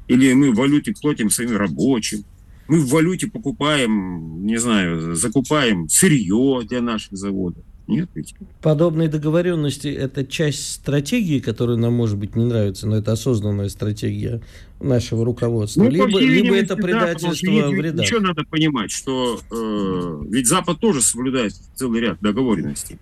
[0.07, 2.25] Или мы в валюте платим своим рабочим?
[2.67, 7.63] Мы в валюте покупаем, не знаю, закупаем сырье для наших заводов.
[7.87, 8.33] Нет ведь.
[8.61, 14.41] Подобные договоренности– это часть стратегии, которая нам, может быть, не нравится, но это осознанная стратегия
[14.79, 15.83] нашего руководства.
[15.83, 18.03] Ну, либо, либо это предательство да, вреда.
[18.03, 22.99] Еще надо понимать, что э, ведь Запад тоже соблюдает целый ряд договоренностей.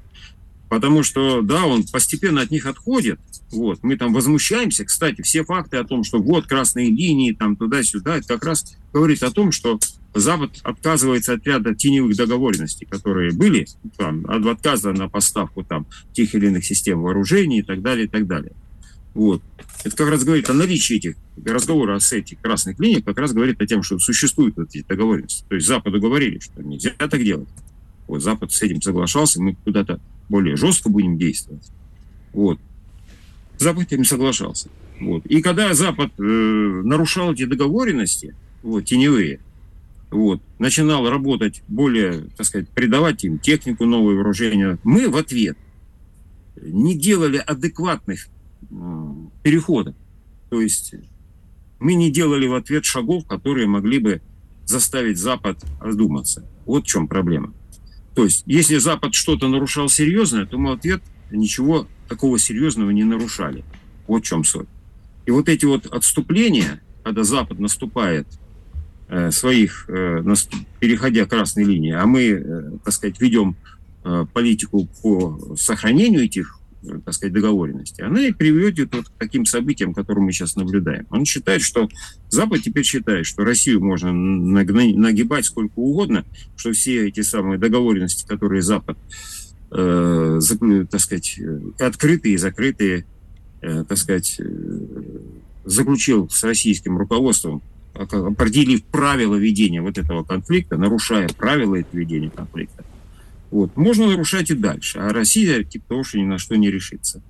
[0.67, 3.20] Потому что, да, он постепенно от них отходит.
[3.52, 4.86] Вот, мы там возмущаемся.
[4.86, 9.22] Кстати, все факты о том, что вот красные линии, там туда-сюда, это как раз говорит
[9.22, 9.80] о том, что
[10.13, 13.65] Запад отказывается от ряда теневых договоренностей, которые были,
[13.97, 18.10] там, от отказа на поставку там, тех или иных систем вооружений и так далее, и
[18.10, 18.52] так далее.
[19.13, 19.41] Вот.
[19.84, 23.62] Это как раз говорит о наличии этих разговоров с этих красных линий, как раз говорит
[23.62, 25.45] о том, что существуют эти договоренности.
[25.47, 27.50] То есть Западу говорили, что нельзя так делать.
[28.08, 31.65] Вот Запад с этим соглашался, мы куда-то более жестко будем действовать.
[32.34, 32.60] Вот.
[33.58, 34.69] Запад этим соглашался.
[35.00, 35.26] Вот.
[35.26, 39.39] И когда Запад э, нарушал эти договоренности, вот, теневые,
[40.12, 45.58] вот, начинал работать более, так сказать, придавать им технику, новое вооружение, мы в ответ
[46.62, 48.28] не делали адекватных
[49.41, 49.95] переходов.
[50.50, 50.93] То есть
[51.80, 54.21] мы не делали в ответ шагов, которые могли бы
[54.65, 56.45] заставить Запад одуматься.
[56.65, 57.54] Вот в чем проблема.
[58.13, 63.06] То есть, если Запад что-то нарушал серьезное, то мы в ответ ничего такого серьезного не
[63.06, 63.63] нарушали.
[64.08, 64.67] Вот в чем суть.
[65.26, 68.28] И вот эти вот отступления, когда Запад наступает
[69.32, 70.24] своих, э,
[70.80, 73.56] переходя красной линии, а мы, э, так сказать, ведем
[74.04, 76.58] э, политику по сохранению этих
[77.06, 81.06] так сказать, договоренности, она и приведет вот к таким событиям, которые мы сейчас наблюдаем.
[81.12, 81.88] Он считает, что
[82.30, 88.63] Запад теперь считает, что Россию можно нагибать сколько угодно, что все эти самые договоренности, которые
[88.63, 88.97] Запад,
[89.69, 90.39] э,
[90.89, 91.39] так сказать,
[91.80, 93.06] открытые и закрытые,
[93.62, 94.45] э, так сказать, э,
[95.65, 97.62] заключил с российским руководством,
[97.94, 102.84] определив правила ведения вот этого конфликта, нарушая правила этого ведения конфликта,
[103.52, 103.76] вот.
[103.76, 107.22] Можно нарушать и дальше, а Россия типа того, что ни на что не решится.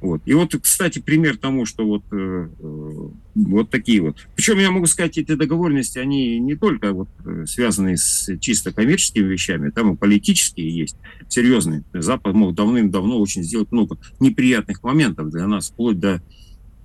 [0.00, 0.22] Вот.
[0.26, 4.28] И вот, кстати, пример тому, что вот, э, э, вот такие вот.
[4.36, 9.24] Причем я могу сказать, эти договоренности, они не только вот э, связаны с чисто коммерческими
[9.24, 10.96] вещами, там и политические есть,
[11.28, 11.82] серьезные.
[11.92, 16.22] Запад мог давным-давно очень сделать много неприятных моментов для нас, вплоть до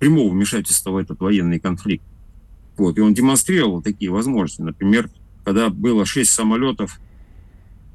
[0.00, 2.04] прямого вмешательства в этот военный конфликт.
[2.76, 2.98] Вот.
[2.98, 4.62] И он демонстрировал такие возможности.
[4.62, 5.08] Например,
[5.44, 6.98] когда было шесть самолетов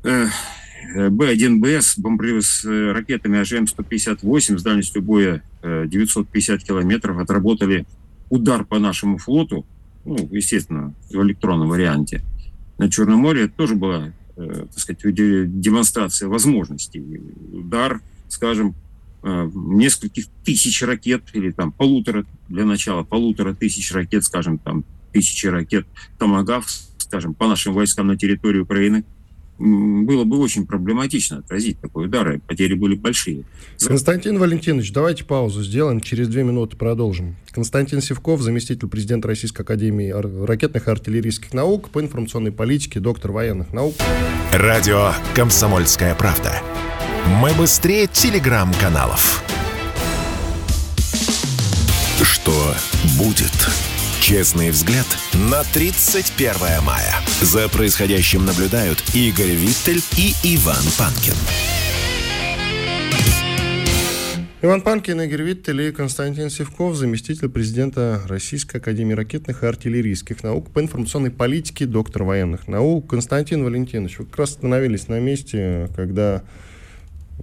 [0.04, 7.86] Б-1БС, бомбардировый с э, ракетами АЖМ-158 с дальностью боя 950 э, километров, отработали
[8.30, 9.66] удар по нашему флоту,
[10.06, 12.22] ну, естественно, в электронном варианте,
[12.78, 13.48] на Черном море.
[13.48, 17.04] Тоже была, э, так сказать, демонстрация возможностей.
[17.52, 18.76] Удар, скажем,
[19.24, 25.86] нескольких тысяч ракет или там полутора, для начала полутора тысяч ракет, скажем, там тысячи ракет
[26.18, 29.04] Томагавс скажем, по нашим войскам на территории Украины,
[29.58, 33.44] было бы очень проблематично отразить такой удар, и потери были большие.
[33.86, 37.36] Константин Валентинович, давайте паузу сделаем, через две минуты продолжим.
[37.52, 40.14] Константин Севков, заместитель президента Российской Академии
[40.46, 43.96] ракетных и артиллерийских наук по информационной политике, доктор военных наук.
[44.54, 46.62] Радио «Комсомольская правда».
[47.28, 49.44] Мы быстрее телеграм-каналов.
[52.22, 52.74] Что
[53.18, 53.52] будет?
[54.22, 57.14] Честный взгляд на 31 мая.
[57.42, 61.36] За происходящим наблюдают Игорь Виттель и Иван Панкин.
[64.62, 70.70] Иван Панкин, Игорь Виттель и Константин Севков, заместитель президента Российской Академии ракетных и артиллерийских наук
[70.72, 73.10] по информационной политике, доктор военных наук.
[73.10, 76.44] Константин Валентинович, вы как раз остановились на месте, когда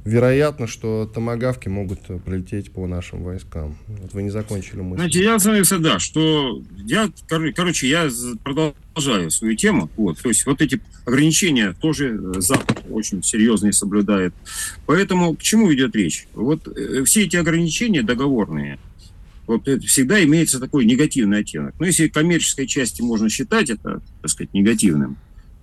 [0.04, 3.76] вероятно, что томогавки могут прилететь по нашим войскам.
[3.86, 4.96] Вот вы не закончили мысль.
[4.96, 8.08] Знаете, я остановился, да, что я, короче, я
[8.42, 9.90] продолжаю свою тему.
[9.96, 14.34] Вот, то есть вот эти ограничения тоже Запад очень серьезные соблюдает.
[14.86, 16.28] Поэтому к чему идет речь?
[16.34, 18.78] Вот э, все эти ограничения договорные,
[19.46, 21.74] вот это всегда имеется такой негативный оттенок.
[21.78, 25.16] Но если коммерческой части можно считать это, так сказать, негативным,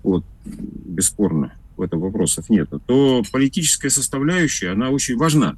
[0.03, 5.57] вот, бесспорно, в этом вопросов нет, то политическая составляющая, она очень важна.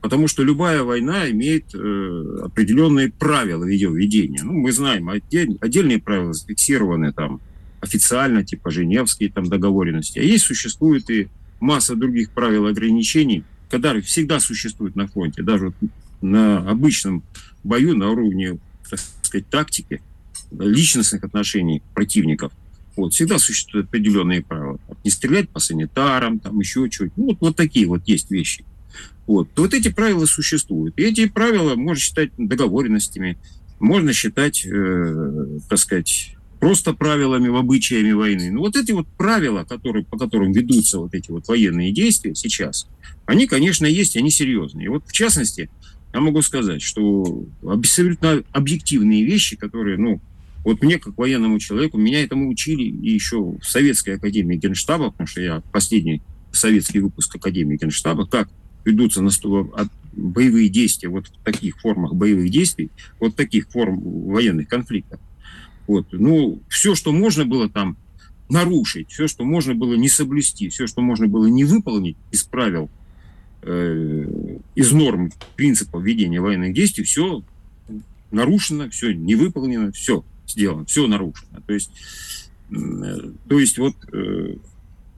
[0.00, 4.40] Потому что любая война имеет э, определенные правила ее ведения.
[4.42, 7.40] Ну, мы знаем, отдель, отдельные правила зафиксированы там
[7.80, 10.18] официально, типа Женевские там договоренности.
[10.18, 11.28] А есть существует и
[11.60, 15.74] масса других правил ограничений, которые всегда существуют на фронте, даже вот
[16.22, 17.22] на обычном
[17.62, 20.02] бою на уровне, так сказать, тактики,
[20.50, 22.52] личностных отношений противников.
[23.00, 24.78] Вот, всегда существуют определенные правила.
[25.04, 27.16] Не стрелять по санитарам, там еще чуть.
[27.16, 28.64] Ну, вот, вот такие вот есть вещи.
[29.26, 29.48] Вот.
[29.56, 30.98] вот эти правила существуют.
[30.98, 33.38] И эти правила можно считать договоренностями,
[33.78, 38.50] можно считать, э, так сказать, просто правилами, обычаями войны.
[38.50, 42.86] Но вот эти вот правила, которые, по которым ведутся вот эти вот военные действия сейчас,
[43.24, 44.86] они, конечно, есть, они серьезные.
[44.86, 45.70] И вот в частности,
[46.12, 50.20] я могу сказать, что абсолютно объективные вещи, которые, ну,
[50.64, 55.26] вот мне, как военному человеку, меня этому учили и еще в Советской Академии Генштаба, потому
[55.26, 58.48] что я последний советский выпуск Академии Генштаба, как
[58.84, 59.30] ведутся на
[60.12, 65.20] боевые действия вот в таких формах боевых действий, вот таких форм военных конфликтов.
[65.86, 66.06] Вот.
[66.12, 67.96] Ну, все, что можно было там
[68.48, 72.90] нарушить, все, что можно было не соблюсти, все, что можно было не выполнить из правил,
[73.62, 77.42] э, из норм принципов ведения военных действий, все
[78.30, 81.60] нарушено, все не выполнено, все сделано, все нарушено.
[81.66, 81.90] То есть,
[82.70, 84.56] то есть вот э,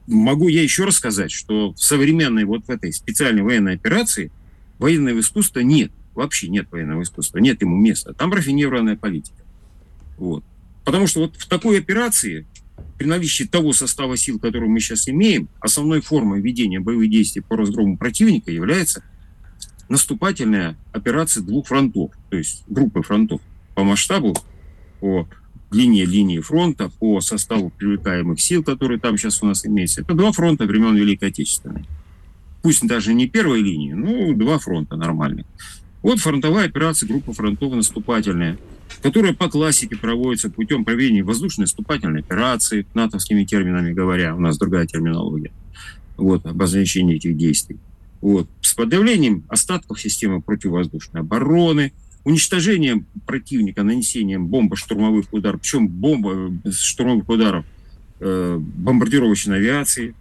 [0.07, 4.31] могу я еще раз сказать, что в современной вот в этой специальной военной операции
[4.79, 8.13] военного искусства нет, вообще нет военного искусства, нет ему места.
[8.15, 9.43] Там рафинированная политика.
[10.19, 10.45] Вот.
[10.85, 12.47] Потому что вот в такой операции,
[12.99, 17.57] при наличии того состава сил, который мы сейчас имеем, основной формой ведения боевых действий по
[17.57, 19.05] разгрому противника является
[19.89, 23.41] наступательная операция двух фронтов, то есть группы фронтов
[23.75, 24.35] по масштабу
[25.03, 25.29] по
[25.73, 30.03] длине линии фронта, по составу привлекаемых сил, которые там сейчас у нас имеются.
[30.03, 31.85] Это два фронта времен Великой Отечественной.
[32.63, 35.45] Пусть даже не первой линии, но два фронта нормальных.
[36.03, 38.59] Вот фронтовая операция группа фронтов наступательная,
[39.03, 44.87] которая по классике проводится путем проведения воздушной наступательной операции, натовскими терминами говоря, у нас другая
[44.87, 45.51] терминология,
[46.17, 47.79] вот, обозначение этих действий.
[48.21, 51.93] Вот, с подавлением остатков системы противовоздушной обороны,
[52.25, 57.65] уничтожением противника, нанесением бомбо-штурмовых ударов, причем бомба э, штурмовых ударов
[58.21, 60.15] э, бомбардировочной авиации.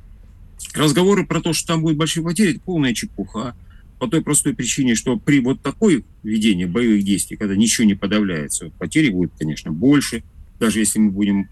[0.74, 3.56] Разговоры про то, что там будет большие потери, это полная чепуха.
[4.00, 8.72] По той простой причине, что при вот такой ведении боевых действий, когда ничего не подавляется,
[8.80, 10.24] потери будут, конечно, больше,
[10.60, 11.50] даже если мы будем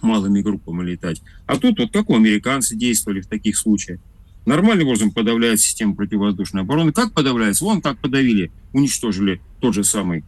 [0.00, 1.22] малыми группами летать.
[1.46, 4.00] А тут вот как у американцы действовали в таких случаях.
[4.44, 6.92] Нормальным образом подавляет систему противовоздушной обороны.
[6.92, 7.64] Как подавляется?
[7.64, 10.24] Вон как подавили, уничтожили тот же самый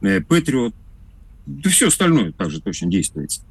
[0.00, 0.74] э, Патриот.
[1.46, 3.42] Да все остальное также точно действуется.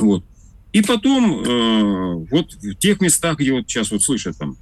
[0.00, 0.24] Вот.
[0.72, 4.56] И потом, э, вот в тех местах, где вот сейчас вот слышат там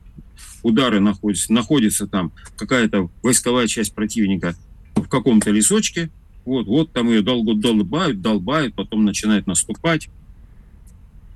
[0.62, 4.55] удары находятся, находится там какая-то войсковая часть противника
[4.94, 6.11] в каком-то лесочке,
[6.44, 10.09] вот, вот там ее долго долбают, долбают, потом начинают наступать.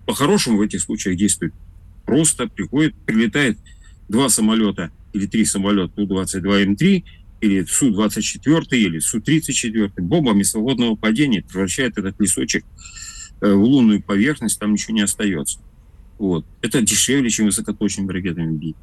[0.05, 1.55] По-хорошему в этих случаях действует
[2.07, 3.59] просто приходит, прилетает
[4.09, 7.05] два самолета или три самолета Ту-22М3
[7.41, 12.65] или Су-24 или Су-34 бомбами свободного падения превращает этот лесочек
[13.41, 15.59] э, в лунную поверхность, там ничего не остается.
[16.19, 16.47] Вот.
[16.63, 18.77] Это дешевле, чем высокоточными ракетами бить.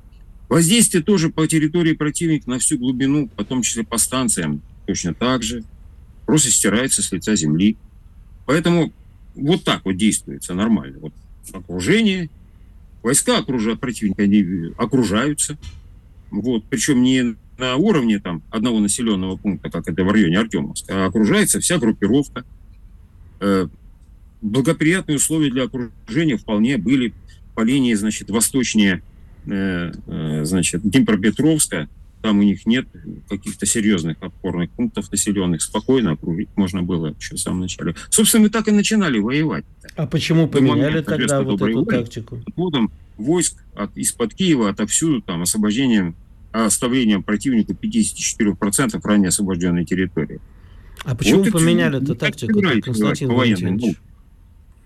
[0.50, 5.42] Воздействие тоже по территории противника на всю глубину, в том числе по станциям, точно так
[5.42, 5.64] же.
[6.26, 7.76] Просто стирается с лица земли.
[8.46, 8.94] Поэтому
[9.36, 11.00] вот так вот действуется нормально.
[11.00, 11.14] Вот
[11.54, 12.30] окружение,
[13.04, 15.58] войска окружают противника, они окружаются.
[16.32, 21.08] Вот, причем не на уровне там, одного населенного пункта, как это в районе Артемовска, а
[21.08, 22.44] окружается вся группировка.
[23.40, 23.68] Э,
[24.42, 27.14] благоприятные условия для окружения вполне были
[27.56, 29.04] по линии, значит, восточнее,
[29.46, 31.88] э, э, значит, Днепропетровска,
[32.24, 32.88] там у них нет
[33.28, 37.96] каких-то серьезных опорных пунктов населенных, спокойно окружить можно было еще в самом начале.
[38.10, 39.66] Собственно, мы так и начинали воевать.
[39.98, 42.42] А почему поменяли тогда вот эту воли, тактику?
[42.48, 46.16] Отводом войск от, из-под Киева, отовсюду, там, освобождением,
[46.54, 50.40] оставлением противнику 54% ранее освобожденной территории.
[51.04, 53.98] А почему вот поменяли эту тактику, Константин Валентинович?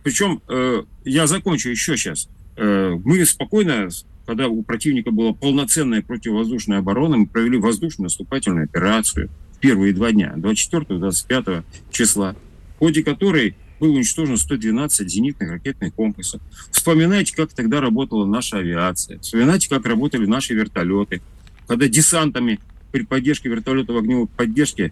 [0.01, 2.29] Причем, э, я закончу еще сейчас.
[2.55, 3.89] Э, мы спокойно
[4.27, 10.11] когда у противника была полноценная противовоздушная оборона, мы провели воздушную наступательную операцию в первые два
[10.11, 12.35] дня, 24-25 числа,
[12.75, 16.41] в ходе которой было уничтожено 112 зенитных ракетных комплексов.
[16.71, 19.17] Вспоминайте, как тогда работала наша авиация.
[19.19, 21.21] Вспоминайте, как работали наши вертолеты.
[21.65, 22.59] Когда десантами
[22.91, 24.91] при поддержке вертолетов огневой поддержки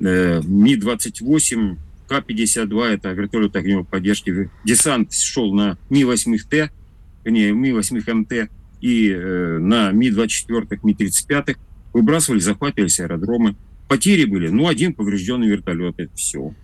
[0.00, 1.76] э, Ми-28,
[2.08, 6.70] К-52, это вертолет огневой поддержки, десант шел на Ми-8Т,
[7.26, 8.48] не, Ми-8МТ,
[8.80, 11.56] и э, на Ми-24, Ми-35
[11.92, 13.56] выбрасывали, захватывались аэродромы.
[13.88, 16.54] Потери были, ну, один поврежденный вертолет, это все.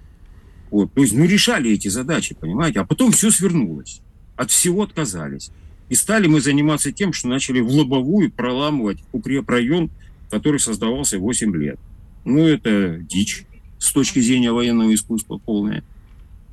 [0.71, 0.93] Вот.
[0.93, 2.81] То есть, ну, решали эти задачи, понимаете?
[2.81, 4.01] А потом все свернулось.
[4.37, 5.51] От всего отказались.
[5.89, 9.91] И стали мы заниматься тем, что начали в лобовую проламывать укрепрайон,
[10.31, 11.79] который создавался 8 лет.
[12.25, 13.45] Ну, это дичь
[13.79, 15.85] с точки зрения военного искусства полное.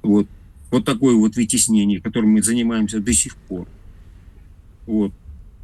[0.01, 0.27] Вот.
[0.69, 3.67] Вот такое вот вытеснение, которым мы занимаемся до сих пор.
[4.85, 5.13] Вот.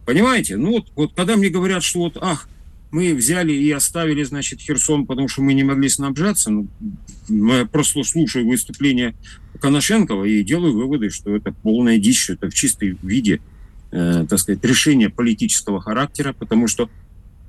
[0.09, 0.57] Понимаете?
[0.57, 2.49] Ну вот, вот когда мне говорят, что вот, ах,
[2.89, 6.67] мы взяли и оставили, значит, Херсон, потому что мы не могли снабжаться, ну,
[7.27, 9.13] я просто слушаю выступление
[9.61, 13.39] Коношенкова и делаю выводы, что это полная дичь, это в чистом виде,
[13.91, 16.89] э, так сказать, решение политического характера, потому что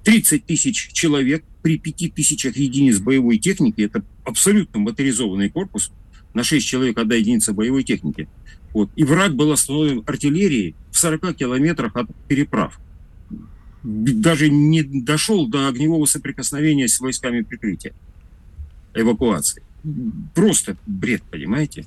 [0.05, 5.93] 30 тысяч человек при 5 тысячах единиц боевой техники, это абсолютно моторизованный корпус,
[6.35, 8.29] на 6 человек одна единица боевой техники–
[8.73, 8.91] вот.
[8.97, 12.79] И враг был остановлен артиллерией в 40 километрах от переправ.
[13.83, 17.93] Даже не дошел до огневого соприкосновения с войсками прикрытия,
[18.95, 19.63] эвакуации.
[20.35, 21.87] Просто бред, понимаете?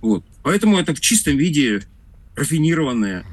[0.00, 0.24] Вот.
[0.42, 1.82] Поэтому это в чистом виде
[2.36, 3.24] рафинированное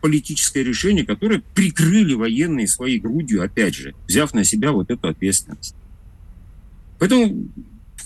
[0.00, 5.74] политическое решение, которое прикрыли военные своей грудью, опять же, взяв на себя вот эту ответственность.
[6.98, 7.48] Поэтому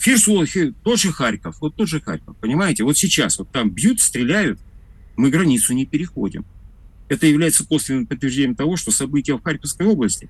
[0.05, 0.47] Херсон,
[0.83, 4.59] тот же Харьков, вот тот же Харьков, понимаете, вот сейчас вот там бьют, стреляют,
[5.17, 6.45] мы границу не переходим.
[7.09, 10.29] Это является косвенным подтверждением того, что события в Харьковской области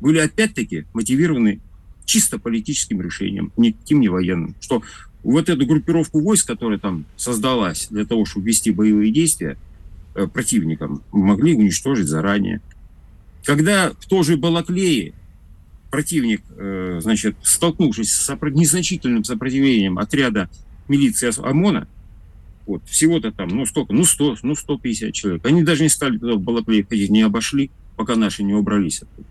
[0.00, 1.60] были опять-таки мотивированы
[2.04, 4.56] чисто политическим решением, никаким не военным.
[4.60, 4.82] Что
[5.22, 9.56] вот эту группировку войск, которая там создалась для того, чтобы вести боевые действия
[10.14, 12.60] э, противникам, могли уничтожить заранее.
[13.44, 15.12] Когда в той же Балаклее
[15.90, 20.48] противник, э, значит, столкнувшись с незначительным сопротивлением отряда
[20.88, 21.88] милиции ОМОНа,
[22.66, 25.46] вот, всего-то там, ну сколько, ну 100, ну 150 человек.
[25.46, 29.28] Они даже не стали туда в Балаклеев ходить, не обошли, пока наши не убрались оттуда.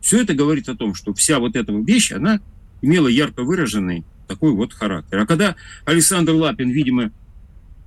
[0.00, 2.40] Все это говорит о том, что вся вот эта вещь, она
[2.82, 5.18] имела ярко выраженный такой вот характер.
[5.18, 7.12] А когда Александр Лапин, видимо,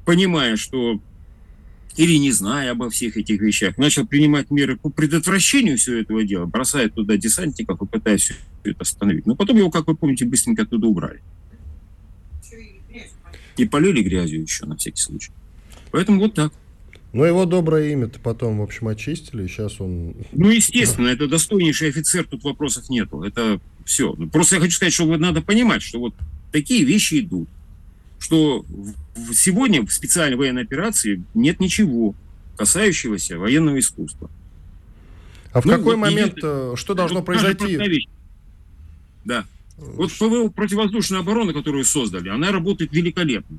[0.06, 1.02] понимая, что
[2.00, 6.45] или не зная обо всех этих вещах, начал принимать меры по предотвращению всего этого дела,
[6.45, 9.26] бросает туда десантников и пытаясь все это остановить.
[9.26, 11.22] Но потом его, как вы помните, быстренько оттуда убрали.
[13.58, 15.34] И полили грязью еще на всякий случай.
[15.91, 16.54] Поэтому вот так.
[17.12, 20.16] Но его доброе имя-то потом, в общем, очистили, и сейчас он...
[20.32, 23.24] Ну, естественно, это достойнейший офицер, тут вопросов нету.
[23.24, 24.14] Это все.
[24.32, 26.14] Просто я хочу сказать, что вот надо понимать, что вот
[26.54, 27.50] такие вещи идут
[28.20, 28.66] что
[29.34, 32.15] сегодня в специальной военной операции нет ничего,
[32.57, 34.30] касающегося военного искусства.
[35.51, 38.07] А в ну, какой вот момент, и, э, что должно произойти?
[39.26, 39.45] Да.
[39.78, 43.57] Вот ПВО противовоздушной обороны, которую создали, она работает великолепно.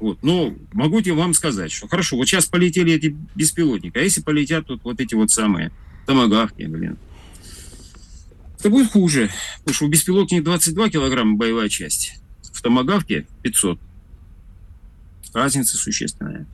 [0.00, 0.18] Вот.
[0.22, 4.66] Но могу тебе вам сказать, что хорошо, вот сейчас полетели эти беспилотники, а если полетят
[4.66, 5.70] тут вот эти вот самые
[6.06, 6.98] томогавки, блин,
[8.58, 12.20] это будет хуже, потому что у беспилотника 22 килограмма боевая часть,
[12.52, 13.78] в томогавке 500.
[15.32, 16.46] Разница существенная.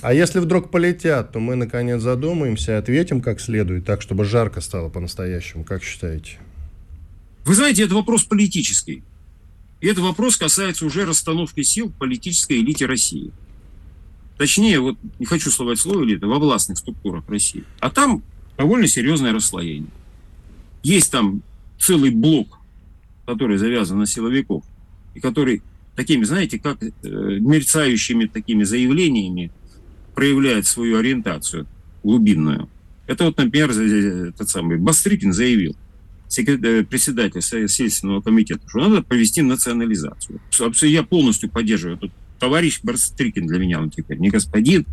[0.00, 4.60] А если вдруг полетят, то мы наконец задумаемся и ответим как следует, так, чтобы жарко
[4.60, 5.62] стало по-настоящему.
[5.62, 6.38] Как считаете?
[7.44, 9.04] Вы знаете, это вопрос политический.
[9.80, 13.32] И этот вопрос касается уже расстановки сил в политической элите России.
[14.38, 17.64] Точнее, вот не хочу словать слово элита, во властных структурах России.
[17.78, 18.22] А там
[18.56, 19.90] довольно серьезное расслоение.
[20.82, 21.42] Есть там
[21.78, 22.58] целый блок,
[23.26, 24.64] который завязан на силовиков,
[25.14, 25.62] и который
[25.96, 29.50] такими, знаете, как э, мерцающими такими заявлениями
[30.14, 31.66] проявляет свою ориентацию
[32.02, 32.68] глубинную.
[33.06, 35.76] Это вот, например, этот самый Бастрыкин заявил,
[36.28, 40.40] секретарь, председатель Следственного комитета, что надо провести национализацию.
[40.82, 41.98] Я полностью поддерживаю.
[41.98, 44.86] Тут товарищ Бастрыкин для меня он теперь не господин,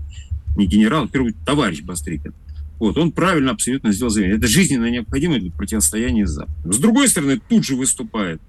[0.55, 2.33] не генерал, первый товарищ Бастрыкин.
[2.79, 4.37] Вот, он правильно абсолютно сделал заявление.
[4.37, 6.71] Это жизненно необходимо для противостояния с Западом.
[6.71, 8.41] С другой стороны, тут же выступает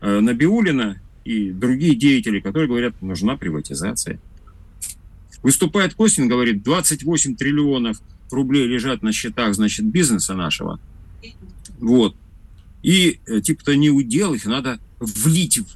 [0.00, 4.20] э, Набиулина и другие деятели, которые говорят, нужна приватизация.
[5.42, 7.98] Выступает Костин, говорит, 28 триллионов
[8.30, 10.80] рублей лежат на счетах, значит, бизнеса нашего.
[11.78, 12.16] Вот.
[12.82, 15.66] И э, типа-то не удел, их надо влить в,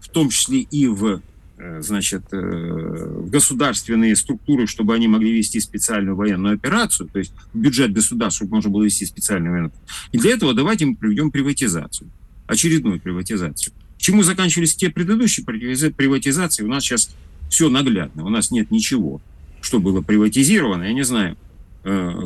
[0.00, 1.20] в том числе и в
[1.62, 7.34] Э, значит, э, в государственные структуры, чтобы они могли вести специальную военную операцию, то есть
[7.52, 9.72] бюджет государства, чтобы можно было вести специальную военную
[10.12, 12.08] И для этого давайте мы проведем приватизацию,
[12.46, 13.74] очередную приватизацию.
[14.00, 16.64] Чему заканчивались те предыдущие приватизации?
[16.64, 17.14] У нас сейчас
[17.50, 19.20] все наглядно, у нас нет ничего,
[19.60, 21.36] что было приватизировано, я не знаю,
[21.84, 22.22] э,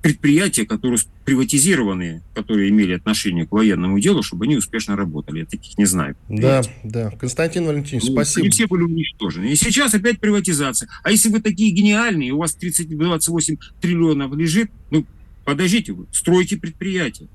[0.00, 5.40] предприятия, которые приватизированные, которые имели отношение к военному делу, чтобы они успешно работали.
[5.40, 6.16] Я таких не знаю.
[6.28, 7.10] Да, да.
[7.10, 8.42] Константин Валентинович, ну, спасибо.
[8.42, 9.46] Они все были уничтожены.
[9.46, 10.88] И сейчас опять приватизация.
[11.02, 15.04] А если вы такие гениальные, у вас 30, 28 триллионов лежит, ну,
[15.44, 17.26] подождите, вы стройте предприятия.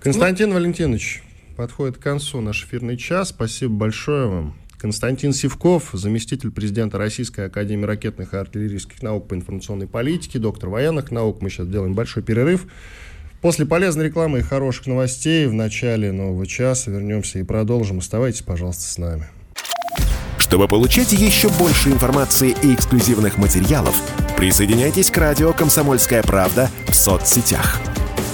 [0.00, 1.22] Константин ну, Валентинович,
[1.56, 3.30] подходит к концу наш эфирный час.
[3.30, 4.56] Спасибо большое вам.
[4.78, 11.10] Константин Сивков, заместитель президента Российской Академии ракетных и артиллерийских наук по информационной политике, доктор военных
[11.10, 11.40] наук.
[11.40, 12.66] Мы сейчас делаем большой перерыв.
[13.40, 17.98] После полезной рекламы и хороших новостей в начале нового часа вернемся и продолжим.
[17.98, 19.26] Оставайтесь, пожалуйста, с нами.
[20.38, 23.94] Чтобы получать еще больше информации и эксклюзивных материалов,
[24.36, 27.80] присоединяйтесь к радио «Комсомольская правда» в соцсетях–